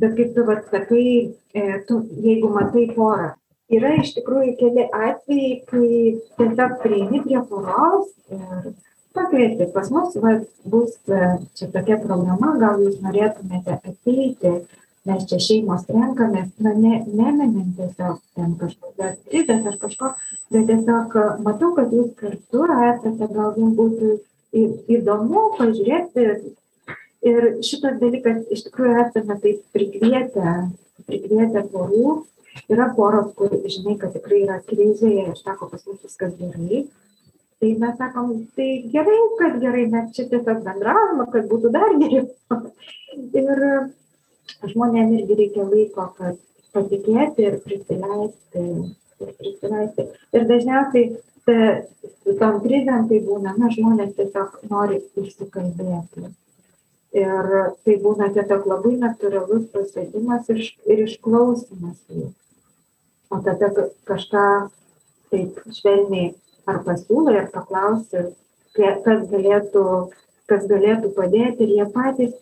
[0.00, 1.08] Bet kaip tu vad sakai,
[1.54, 3.34] e, tu, jeigu matai porą,
[3.76, 5.90] yra iš tikrųjų keli atvejai, kai
[6.38, 8.72] tiesiog prieini prie poros ir
[9.14, 11.20] pakvieti pas mus, va, bus e,
[11.58, 14.56] čia tokia programa, gal jūs norėtumėte ateiti
[15.04, 20.12] mes čia šeimos renkamės, na, ne, neminint tiesiog ten kažkokios krizės ar kažko,
[20.54, 24.14] bet tiesiog matau, kad jūs kartu esate, gal jums būtų
[24.96, 26.54] įdomu pažiūrėti.
[27.24, 30.54] Ir šitas dalykas iš tikrųjų esame taip prikvietę,
[31.08, 32.18] prikvietę porų.
[32.70, 36.84] Yra poros, kur žinai, kad tikrai yra krizėje ir sako, pas mus viskas gerai.
[37.60, 42.26] Tai mes sakom, tai gerai, kad gerai, mes čia tiesiog bendravome, kad būtų dar geriau.
[43.40, 43.64] ir
[44.72, 46.40] žmonėm irgi reikia laiko, kad
[46.74, 48.64] patikėti ir prisileisti.
[49.22, 50.06] Ir, prisileisti.
[50.34, 51.10] ir dažniausiai
[51.46, 51.58] ta,
[52.40, 56.30] tom krizėm tai būna, na, žmonės tiesiog nori išsikalbėti.
[57.14, 57.50] Ir
[57.86, 62.32] tai būna tiesiog labai natūralus pasėdimas ir, ir išklausimas jų.
[63.34, 63.70] O tada
[64.06, 64.46] kažką
[65.32, 66.34] taip švelniai
[66.70, 68.28] ar pasiūlai, ar paklausi,
[68.76, 69.84] kas galėtų,
[70.50, 72.36] kas galėtų padėti ir jie patys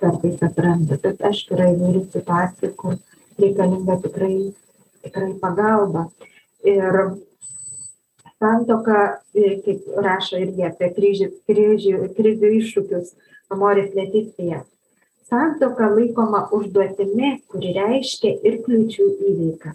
[0.00, 2.96] kartais atranda, bet aišku yra įvairių situacijų, kur
[3.40, 4.34] reikalinga tikrai,
[5.04, 6.08] tikrai pagalba.
[6.64, 6.98] Ir
[8.40, 9.00] santoka,
[9.34, 13.14] kaip rašo irgi apie kryžių, kryžių, kryžių iššūkius,
[13.52, 14.64] Amoris Leticija.
[15.28, 19.74] Santoka laikoma užduotimi, kuri reiškia ir kliūčių įveiką.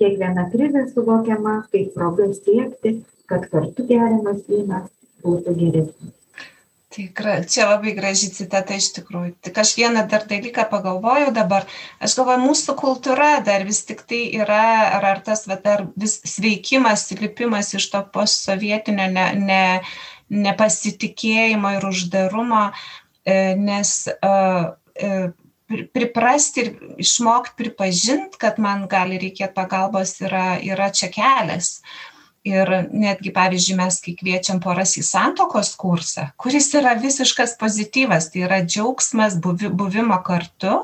[0.00, 2.98] Kiekviena krizė suvokiama kaip proga siekti,
[3.30, 4.90] kad kartu geriamas vynas
[5.24, 6.14] būtų geresnis.
[6.94, 9.32] Tai čia labai graži citata iš tikrųjų.
[9.42, 11.66] Tik aš vieną dar dalyką pagalvojau dabar.
[11.98, 14.60] Aš galvoju, mūsų kultūra dar vis tik tai yra,
[14.94, 19.64] ar, ar tas va, dar vis sveikimas, lipimas iš to postsovietinio ne, ne,
[20.46, 22.68] nepasitikėjimo ir uždarumo,
[23.26, 24.70] e, nes uh,
[25.68, 31.78] priprasti ir išmokti pripažinti, kad man gali reikėti pagalbos, yra, yra čia kelias.
[32.44, 38.42] Ir netgi pavyzdžiui mes kai kviečiam poras į santuokos kursą kuris yra visiškas pozityvas tai
[38.44, 40.74] yra džiaugsmas buvi buvimo kartu.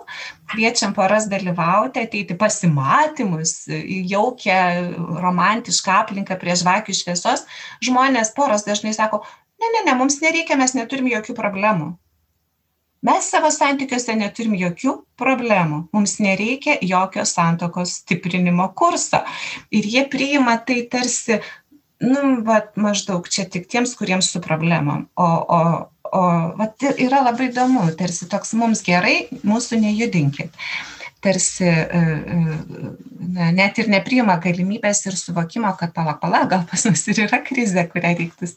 [0.48, 4.62] Kviečiam poras dalyvauti ateiti pasimatymus į jaukią
[5.20, 7.44] romantišką aplinką prie žvakių šviesos.
[7.84, 9.20] Žmonės poros dažnai sako
[9.60, 11.92] ne ne ne mums nereikia mes neturim jokių problemų
[13.06, 15.84] mes savo santykiuose neturim jokių problemų.
[15.96, 19.22] Mums nereikia jokio santuokos stiprinimo kurso.
[19.72, 21.40] Ir jie priima tai tarsi
[22.00, 25.08] nu vat maždaug čia tik tiems kuriems su problemom.
[25.16, 25.30] O
[25.60, 25.62] o
[26.12, 26.22] o
[26.58, 27.84] vat yra labai įdomu.
[27.98, 30.56] Tarsi toks mums gerai mūsų nejudinkit.
[31.20, 32.38] Tarsi e, e,
[33.36, 37.42] na, net ir nepriima galimybės ir suvokimo, kad pala, pala, gal pas mus ir yra
[37.44, 38.48] krizė, kurią reiktų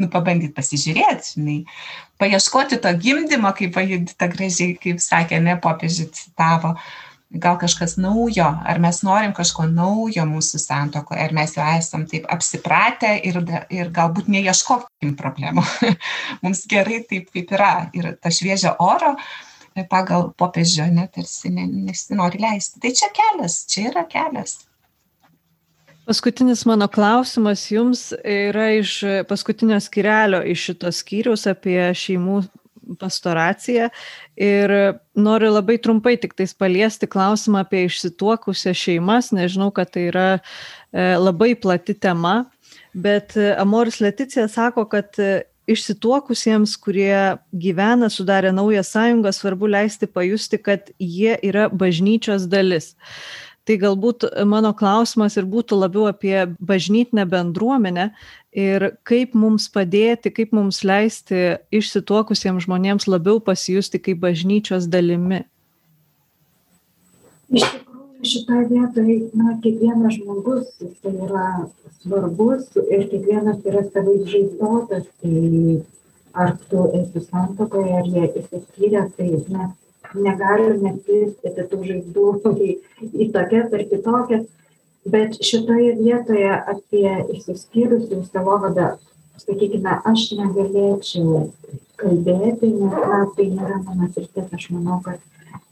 [0.00, 1.58] nu, pabandyti pasižiūrėti, žinai,
[2.22, 6.76] paieškoti to gimdymo, kaip pajudita gražiai, kaip sakė, ne popiežiai citavo,
[7.32, 12.26] gal kažkas naujo, ar mes norim kažko naujo mūsų santokoje, ar mes jau esam taip
[12.32, 13.40] apsipratę ir,
[13.72, 15.64] ir galbūt neieškokim problemų.
[16.44, 17.72] Mums gerai taip, kaip yra.
[17.96, 19.14] Ir ta šviežia oro
[19.88, 22.82] pagal popiežio net tarsi nesinori leisti.
[22.82, 24.58] Tai čia kelias, čia yra kelias.
[26.02, 28.96] Paskutinis mano klausimas jums yra iš
[29.28, 32.40] paskutinio skirelio iš šito skyriaus apie šeimų
[32.98, 33.86] pastoraciją.
[34.34, 34.74] Ir
[35.14, 41.14] noriu labai trumpai tik tais paliesti klausimą apie išsituokusią šeimas, nežinau, kad tai yra e,
[41.22, 42.48] labai plati tema,
[42.92, 45.14] bet Amoris Leticija sako, kad
[45.70, 52.96] išsituokusiems, kurie gyvena, sudarė naują sąjungą, svarbu leisti pajusti, kad jie yra bažnyčios dalis
[53.68, 58.08] tai galbūt mano klausimas ir būtų labiau apie bažnytinę bendruomenę
[58.52, 65.44] ir kaip mums padėti, kaip mums leisti išsituokusiems žmonėms labiau pasijusti kaip bažnyčios dalimi.
[67.52, 71.46] Iš tikrųjų, šitoje vietoje, na, kiekvienas žmogus tai yra
[72.02, 75.82] svarbus ir kiekvienas yra savai žaidotas, tai
[76.32, 79.72] ar tu esi santokoje, ar jie įsiskyrė, tai mes
[80.14, 82.26] negalime skirstyti tų žaizdų
[82.68, 82.74] į,
[83.12, 84.44] į tokias ar kitokias,
[85.12, 88.94] bet šitoje vietoje apie išsiskyrusių savovadą,
[89.42, 91.48] sakykime, aš negalėčiau
[92.02, 95.20] kalbėti, nes na, tai nėra mano sritis, aš manau, kad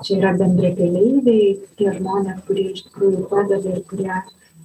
[0.05, 4.15] čia yra bendrai keleiviai, tie žmonės, kurie iš tikrųjų padeda ir kurie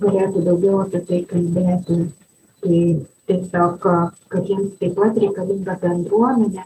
[0.01, 1.99] galėtų daugiau apie tai kalbėti.
[2.65, 2.79] Tai
[3.29, 3.85] tiesiog,
[4.31, 6.65] kad jiems taip pat reikalinga bendruomenė,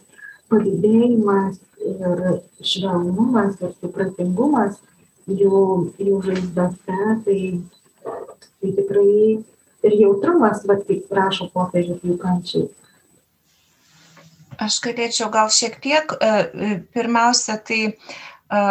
[0.51, 2.23] palydėjimas, ir
[2.65, 4.79] švelnumas ir supratingumas
[5.29, 5.61] jų,
[5.99, 7.39] jų žaizdose, tai,
[8.03, 9.13] tai tikrai
[9.87, 12.67] ir jautrumas, bet kaip rašo popiežius jų kančiai.
[14.59, 18.63] Aš galėčiau gal šiek tiek, e, e, pirmiausia, tai e,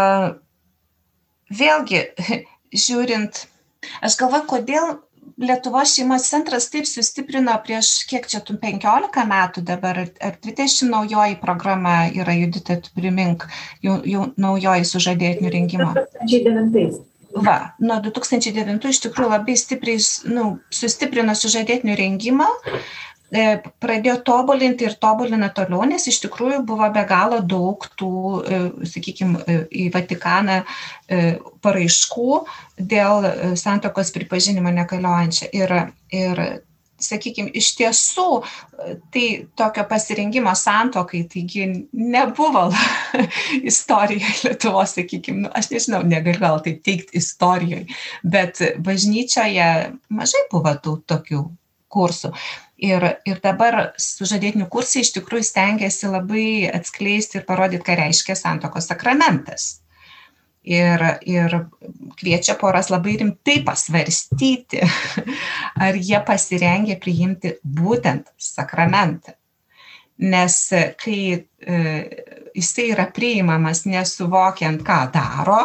[1.60, 2.02] vėlgi,
[2.84, 3.46] žiūrint,
[4.04, 4.98] aš galvoju, kodėl
[5.38, 11.38] Lietuvos šeimos centras taip sustiprino prieš kiek čia tų 15 metų dabar, ar 20 naujoji
[11.42, 13.46] programa yra, Judita, tu primink,
[13.84, 15.92] jau, jau naujoji sužadėtinių rengimo.
[16.24, 17.04] 2009.
[17.44, 20.00] Va, nuo 2009 iš tikrųjų labai stipriai
[20.32, 22.46] nu, sustiprino sužadėtinių rengimą,
[23.28, 29.58] pradėjo tobulinti ir tobulina toliau, nes iš tikrųjų buvo be galo daug tų, e, sakykime,
[29.68, 32.38] į Vatikaną e, paraiškų
[32.78, 33.28] dėl
[33.60, 35.50] santokos pripažinimo negaliojančia.
[35.52, 35.76] Ir,
[36.14, 36.42] ir
[36.98, 38.26] sakykime, iš tiesų,
[39.14, 39.24] tai
[39.58, 42.68] tokio pasirinkimo santokai, taigi nebuvo
[43.70, 47.86] istorijoje Lietuvos, sakykime, nu, aš nežinau, negaliu gal taip teikti istorijoje,
[48.24, 49.68] bet bažnyčioje
[50.08, 51.44] mažai buvo tų tokių
[51.92, 52.32] kursų.
[52.78, 58.86] Ir, ir dabar sužadėtinių kursai iš tikrųjų stengiasi labai atskleisti ir parodyti, ką reiškia santokos
[58.86, 59.80] sakramentas.
[60.68, 61.56] Ir, ir
[62.20, 64.84] kviečia poras labai rimtai pasvarstyti,
[65.86, 69.34] ar jie pasirengia priimti būtent sakramentą.
[70.18, 70.60] Nes
[70.98, 71.82] kai e,
[72.54, 75.60] jisai yra priimamas nesuvokiant, ką daro,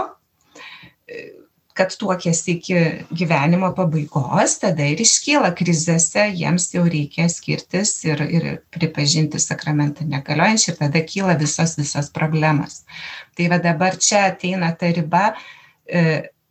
[1.77, 2.79] kad tuokėsi iki
[3.17, 10.73] gyvenimo pabaigos, tada ir iškyla krizėse, jiems jau reikia skirtis ir, ir pripažinti sakramentą negaliojančią
[10.73, 12.83] ir tada kyla visos visos problemas.
[13.37, 15.31] Tai va dabar čia ateina ta riba,
[15.89, 16.03] e,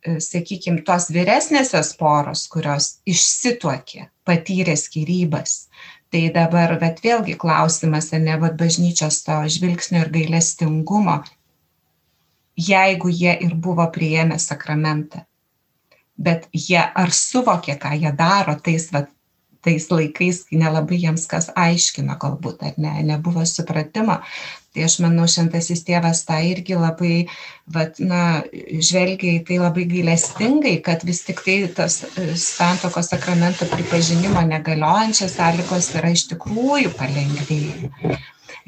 [0.03, 5.69] e, sakykime, tos vyresnėsios poros, kurios išsituokė, patyrė skirybas.
[6.13, 11.23] Tai dabar, bet vėlgi klausimas, ar ne, bet bažnyčios to žvilgsnio ir gailestingumo
[12.57, 15.23] jeigu jie ir buvo priėmę sakramentą.
[16.17, 19.07] Bet jie ar suvokė, ką jie daro tais, va,
[19.65, 24.19] tais laikais, kai nelabai jiems kas aiškino galbūt, ar ne, nebuvo supratimo.
[24.73, 27.27] Tai aš manau, šventasis tėvas tą irgi labai,
[27.73, 33.69] vat, na, žvelgia į tai labai gailestingai, kad vis tik tai tas e, santokos sakramento
[33.69, 38.17] pripažinimo negaliojančias sąlygos yra iš tikrųjų palengvėjai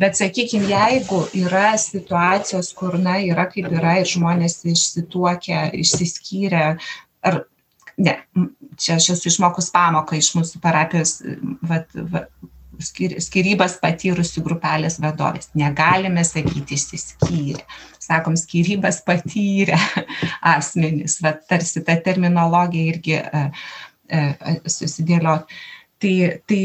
[0.02, 6.66] bet sakykim jeigu yra situacijos kur na yra kaip yra ir žmonės išsituokę išsiskyrę
[7.26, 7.44] ar
[7.98, 8.18] ne
[8.80, 11.20] čia aš esu išmokus pamoką iš mūsų parapijos
[11.64, 12.28] vat va
[12.76, 15.48] skyrybas patyrusių grupelės vadovės.
[15.56, 17.64] Negalime sakyti išsiskyrę
[18.06, 19.78] sakom skyrybas patyrę
[20.56, 21.20] asmenys.
[21.24, 23.44] Vat tarsi ta terminologija irgi e,
[24.10, 24.24] e,
[24.70, 25.48] susidėliot.
[26.04, 26.16] Tai
[26.50, 26.64] tai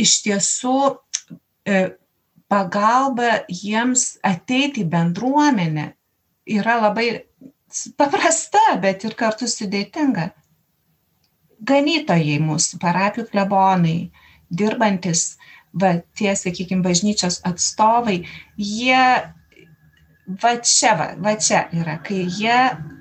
[0.00, 0.76] iš tiesų
[1.68, 1.82] e,
[2.52, 5.86] pagalba jiems ateiti į bendruomenę
[6.52, 7.08] yra labai
[7.96, 10.28] paprasta, bet ir kartu sudėtinga.
[11.62, 14.10] Ganytojai mūsų, parapijų klebonai,
[14.52, 15.38] dirbantis,
[15.72, 18.18] va, tie, sakykime, bažnyčios atstovai,
[18.58, 19.04] jie
[20.42, 22.58] va čia, va, va čia yra, kai jie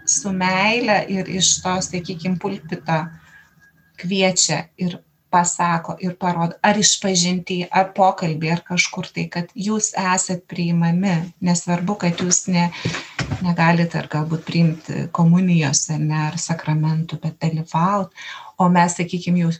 [0.08, 3.02] su meile ir iš to, sakykime, pulpito
[4.02, 5.02] kviečia ir
[5.32, 11.16] pasako ir parodo ar išpažinty ar pokalby ar kažkur tai kad jūs esat priimami.
[11.42, 12.70] Nesvarbu kad jūs ne
[13.42, 18.12] negalit ar galbūt priimti komunijos ar ne ar sakramentų bet dalyvaut.
[18.60, 19.52] O mes sakykim jau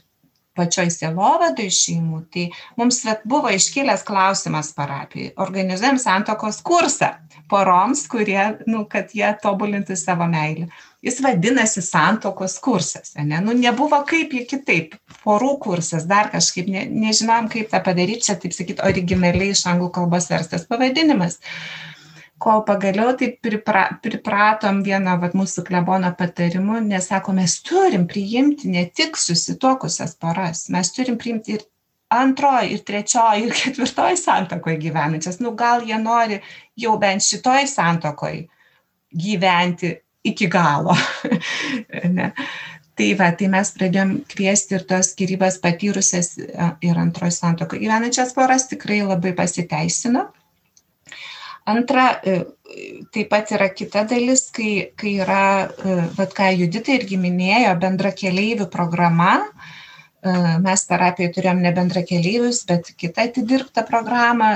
[0.56, 2.46] pačioj sielovadoj šeimų tai
[2.76, 7.14] mums vat buvo iškilęs klausimas parapijoj organizuojam santuokos kursą
[7.48, 10.68] poroms kurie nu kad jie tobulintų savo meilę
[11.02, 13.40] jis vadinasi santuokos kursas ane?
[13.44, 18.38] Nu nebuvo kaip jį kitaip porų kursas dar kažkaip ne nežinojom kaip tą padaryt čia
[18.42, 21.40] taip sakyt originaliai iš anglų kalbos verstas pavadinimas.
[22.42, 28.70] Kol pagaliau taip pripra pripratom vieno vat mūsų klebono patarimu nes sako mes turim priimti
[28.70, 31.66] ne tik susituokusias poras mes turim priimti ir
[32.12, 35.40] antroj ir trečioj ir ketvirtoj santuokoj gyvenančias.
[35.40, 36.40] Nu gal jie nori
[36.76, 38.42] jau bent šitoj santuokoj
[39.12, 39.94] gyventi
[40.24, 40.96] iki galo.
[42.92, 48.66] Tai va, tai mes pradėjom kviesti ir tos skirybas patyrusias ir antroji santoka gyvenančias poras
[48.68, 50.26] tikrai labai pasiteisino.
[51.72, 52.34] Antra, e,
[53.14, 58.10] taip pat yra kita dalis, kai, kai yra, e, vad ką Judita irgi minėjo, bendra
[58.18, 59.36] keleivių programa.
[59.40, 60.32] E,
[60.66, 64.50] mes terapijoje turėjom ne bendra keleivius, bet kitą atidirbtą programą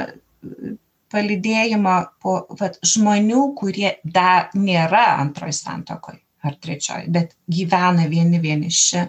[1.12, 9.02] palydėjimo po vat, žmonių, kurie dar nėra antroj santokoj ar trečioj, bet gyvena vieni vieniši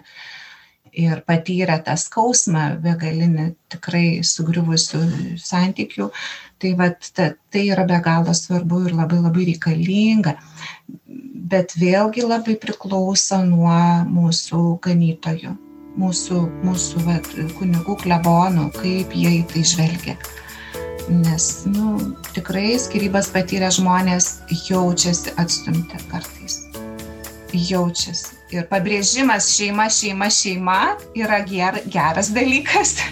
[0.98, 5.02] ir patyrė tą skausmą begalinį tikrai sugriuvusių
[5.38, 6.08] santykių,
[6.58, 10.34] Tai, vat, ta, tai yra be galo svarbu ir labai labai reikalinga.
[11.52, 13.76] Bet vėlgi labai priklauso nuo
[14.10, 15.54] mūsų ganytojų,
[16.02, 17.30] mūsų, mūsų vat,
[17.60, 20.16] kunigų klebonų, kaip jie į tai žvelgia.
[21.08, 21.96] Nes nu,
[22.36, 26.64] tikrai skirybas patyrę žmonės jaučiasi atstumti kartais.
[27.52, 28.36] Jaučiasi.
[28.52, 30.80] Ir pabrėžimas šeima, šeima, šeima
[31.16, 32.98] yra ger, geras dalykas.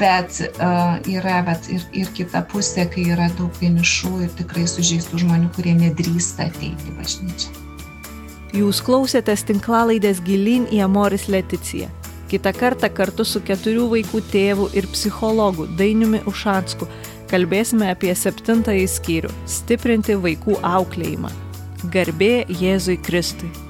[0.00, 5.22] bet uh, yra bet ir, ir kita pusė, kai yra daug vienišų ir tikrai sužeistų
[5.24, 7.54] žmonių, kurie nedrįsta ateiti bažnyčią.
[8.56, 11.90] Jūs klausėtės tinklalaidės gilin į Amoris Leticiją.
[12.28, 16.88] Kita kartą kartu su keturių vaikų tėvu ir psichologu Dainiumi Ušansku
[17.30, 21.32] kalbėsime apie septintąjį skyrių- stiprinti vaikų auklėjimą.
[21.94, 23.67] Garbė Jėzui Kristui.